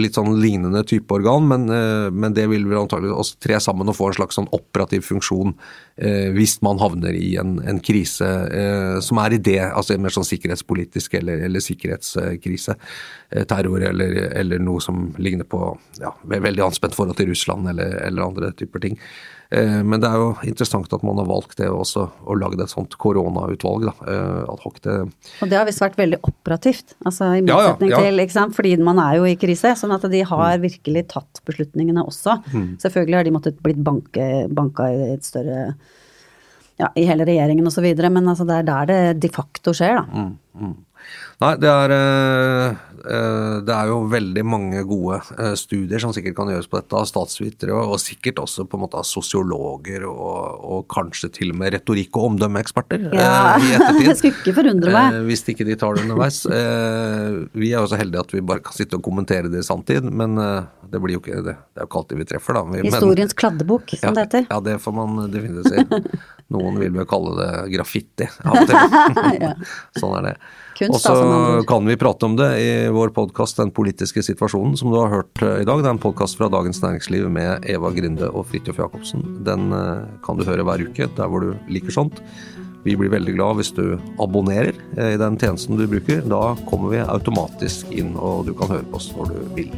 litt 0.00 0.16
sånn 0.16 0.38
lignende 0.40 0.80
type 0.88 1.12
organ, 1.12 1.44
men, 1.50 1.66
eh, 1.68 2.08
men 2.08 2.32
det 2.36 2.46
vil 2.48 2.64
vel 2.70 2.80
antagelig 2.80 3.12
oss 3.12 3.34
tre 3.36 3.58
sammen 3.60 3.90
og 3.90 3.98
få 3.98 4.08
en 4.08 4.16
slags 4.16 4.38
sånn 4.38 4.48
operativ 4.56 5.04
funksjon 5.10 5.52
eh, 6.00 6.30
hvis 6.32 6.56
man 6.64 6.80
havner 6.80 7.12
i 7.12 7.34
en, 7.40 7.58
en 7.68 7.82
krise 7.84 8.28
som 9.04 9.20
er 9.20 9.36
i 9.36 9.42
det, 9.44 9.60
altså 9.60 9.94
en 9.94 10.04
mer 10.06 10.14
sånn 10.14 10.26
sikkerhetspolitisk 10.26 11.18
eller, 11.20 11.42
eller 11.46 11.62
sikkerhetskrise. 11.62 12.76
Terror 13.48 13.82
eller, 13.90 14.14
eller 14.40 14.62
noe 14.62 14.80
som 14.80 15.10
ligner 15.20 15.44
på 15.44 15.60
ja, 16.00 16.14
veldig 16.32 16.64
anspent 16.64 16.96
forhold 16.96 17.18
til 17.18 17.28
Russland 17.28 17.68
eller, 17.68 17.98
eller 18.06 18.24
andre 18.24 18.54
typer 18.56 18.80
ting. 18.84 18.96
Eh, 19.50 19.82
Men 19.82 20.00
det 20.02 20.08
er 20.10 20.20
jo 20.20 20.32
interessant 20.44 20.92
at 20.92 21.04
man 21.06 21.16
har 21.16 21.28
valgt 21.28 21.56
det 21.56 21.68
også, 21.72 22.04
og 22.28 22.36
lagd 22.40 22.60
et 22.60 22.72
sånt 22.72 22.96
koronautvalg. 23.00 23.86
da, 23.88 23.94
eh, 24.04 24.42
ad 24.44 24.60
hoc. 24.60 24.80
Det, 24.84 24.96
Og 25.42 25.48
det 25.48 25.56
har 25.56 25.64
visst 25.64 25.80
vært 25.80 25.96
veldig 25.96 26.20
operativt, 26.22 26.94
altså 27.04 27.30
i 27.38 27.46
Ja, 27.46 27.60
ja, 27.60 27.76
ja. 27.80 28.00
til, 28.02 28.18
ikke 28.20 28.36
sant, 28.36 28.54
fordi 28.54 28.76
man 28.78 28.98
er 28.98 29.16
jo 29.16 29.24
i 29.24 29.36
krise, 29.36 29.72
sånn 29.74 29.94
at 29.94 30.10
de 30.10 30.22
har 30.22 30.58
virkelig 30.58 31.08
tatt 31.08 31.40
beslutningene 31.46 32.04
også. 32.04 32.42
Selvfølgelig 32.78 33.16
har 33.16 33.24
de 33.24 33.30
måttet 33.30 33.62
blitt 33.62 33.82
banke, 33.82 34.48
banka 34.52 34.90
i 34.92 35.14
et 35.14 35.24
større, 35.24 35.74
ja, 36.78 36.88
i 36.94 37.06
hele 37.06 37.24
regjeringen 37.24 37.64
videre, 37.82 38.10
men 38.10 38.24
altså 38.24 38.46
det 38.46 38.54
er 38.60 38.62
der 38.62 38.86
det 38.86 39.20
de 39.20 39.28
facto 39.28 39.72
skjer, 39.72 39.96
da. 40.04 40.34
Nei, 41.38 41.52
det 41.62 41.68
er, 41.70 41.92
eh, 41.94 42.72
eh, 42.98 43.56
det 43.62 43.70
er 43.70 43.90
jo 43.92 43.98
veldig 44.10 44.42
mange 44.42 44.80
gode 44.88 45.20
eh, 45.38 45.52
studier 45.54 46.02
som 46.02 46.10
sikkert 46.10 46.34
kan 46.34 46.48
gjøres 46.50 46.66
på 46.66 46.80
dette 46.80 46.96
av 46.98 47.04
statsvitere, 47.06 47.76
og, 47.78 47.92
og 47.94 48.00
sikkert 48.02 48.40
også 48.42 48.64
på 48.66 48.74
en 48.74 48.82
måte 48.82 48.98
av 48.98 49.06
sosiologer 49.06 50.02
og, 50.10 50.64
og 50.66 50.82
kanskje 50.90 51.30
til 51.38 51.54
og 51.54 51.60
med 51.60 51.76
retorikk- 51.76 52.18
og 52.18 52.32
omdømmeeksperter 52.32 53.06
Ja, 53.14 53.54
i 53.54 53.70
ettertid. 53.76 54.08
det 54.10 54.16
skulle 54.18 54.34
ikke 54.40 54.56
forundre 54.58 54.96
meg. 54.96 55.20
Hvis 55.30 55.46
ikke 55.54 55.68
de 55.68 55.78
tar 55.78 55.94
det 55.94 56.08
underveis. 56.08 56.40
Vi 57.54 57.70
er 57.70 57.78
jo 57.78 57.86
så 57.94 58.02
heldige 58.02 58.26
at 58.26 58.34
vi 58.34 58.42
bare 58.50 58.66
kan 58.66 58.74
sitte 58.80 58.98
og 58.98 59.06
kommentere 59.06 59.52
det 59.52 59.62
i 59.62 59.68
sanntid, 59.70 60.10
men 60.10 60.34
det 60.38 60.98
blir 61.04 61.20
jo 61.20 61.22
ikke 61.22 61.38
det. 61.46 61.54
Det 61.54 61.78
er 61.78 61.86
jo 61.86 61.90
ikke 61.92 62.02
alltid 62.02 62.22
vi 62.24 62.30
treffer, 62.34 62.58
da. 62.58 62.66
Men- 62.74 62.88
Historiens 62.90 63.38
kladdebok, 63.38 63.94
som 64.00 64.18
det 64.18 64.26
heter. 64.26 64.46
ja, 64.50 64.58
det 64.72 64.80
får 64.82 64.98
man 64.98 65.22
definitivt 65.30 65.70
si. 65.70 66.18
Noen 66.54 66.78
vil 66.80 66.94
vel 66.96 67.06
kalle 67.06 67.34
det 67.38 67.50
graffiti 67.76 68.26
av 68.42 68.56
og 68.64 68.70
til. 68.72 69.52
sånn 70.00 70.16
er 70.18 70.32
det. 70.32 70.38
Kunst, 70.78 70.94
Og 70.94 71.00
så 71.02 71.10
altså, 71.10 71.62
kan 71.66 71.88
vi 71.90 71.96
prate 71.98 72.26
om 72.28 72.36
det 72.38 72.48
i 72.62 72.66
vår 72.94 73.10
podkast 73.16 73.58
Den 73.58 73.72
politiske 73.74 74.22
situasjonen, 74.22 74.76
som 74.78 74.92
du 74.92 74.98
har 75.00 75.10
hørt 75.10 75.42
eh, 75.42 75.62
i 75.64 75.66
dag. 75.66 75.82
Det 75.82 75.88
er 75.90 75.96
en 75.96 75.98
podkast 76.04 76.38
fra 76.38 76.46
Dagens 76.52 76.78
Næringsliv 76.84 77.26
med 77.34 77.66
Eva 77.66 77.90
Grinde 77.96 78.28
og 78.30 78.46
Fridtjof 78.52 78.78
Jacobsen. 78.78 79.24
Den 79.46 79.74
eh, 79.74 80.06
kan 80.22 80.38
du 80.38 80.46
høre 80.46 80.62
hver 80.68 80.78
uke 80.86 81.10
der 81.16 81.26
hvor 81.26 81.42
du 81.42 81.50
liker 81.66 81.90
sånt. 81.96 82.22
Vi 82.84 82.94
blir 82.94 83.10
veldig 83.10 83.34
glad 83.34 83.58
hvis 83.58 83.72
du 83.74 83.98
abonnerer 84.22 84.70
eh, 84.94 85.16
i 85.16 85.18
den 85.18 85.34
tjenesten 85.40 85.74
du 85.80 85.86
bruker. 85.90 86.22
Da 86.30 86.54
kommer 86.70 86.94
vi 86.94 87.02
automatisk 87.02 87.90
inn, 87.90 88.14
og 88.14 88.46
du 88.46 88.54
kan 88.54 88.70
høre 88.76 88.86
på 88.86 89.02
oss 89.02 89.10
når 89.18 89.34
du 89.34 89.38
vil. 89.58 89.74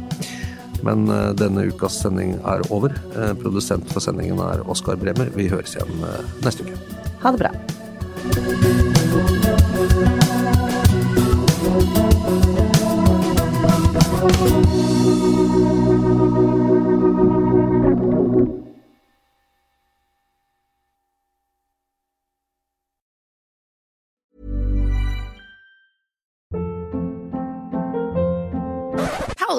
Men 0.85 1.05
denne 1.37 1.65
ukas 1.69 1.97
sending 2.01 2.37
er 2.49 2.61
over. 2.73 2.93
Produsent 3.41 3.85
for 3.93 4.01
sendingen 4.01 4.41
er 4.41 4.65
Oskar 4.69 4.97
Bremer. 5.01 5.29
Vi 5.37 5.49
høres 5.49 5.77
igjen 5.77 5.93
neste 6.41 6.65
uke. 6.65 6.77
Ha 7.21 7.33
det 7.33 7.39
bra. 7.45 7.53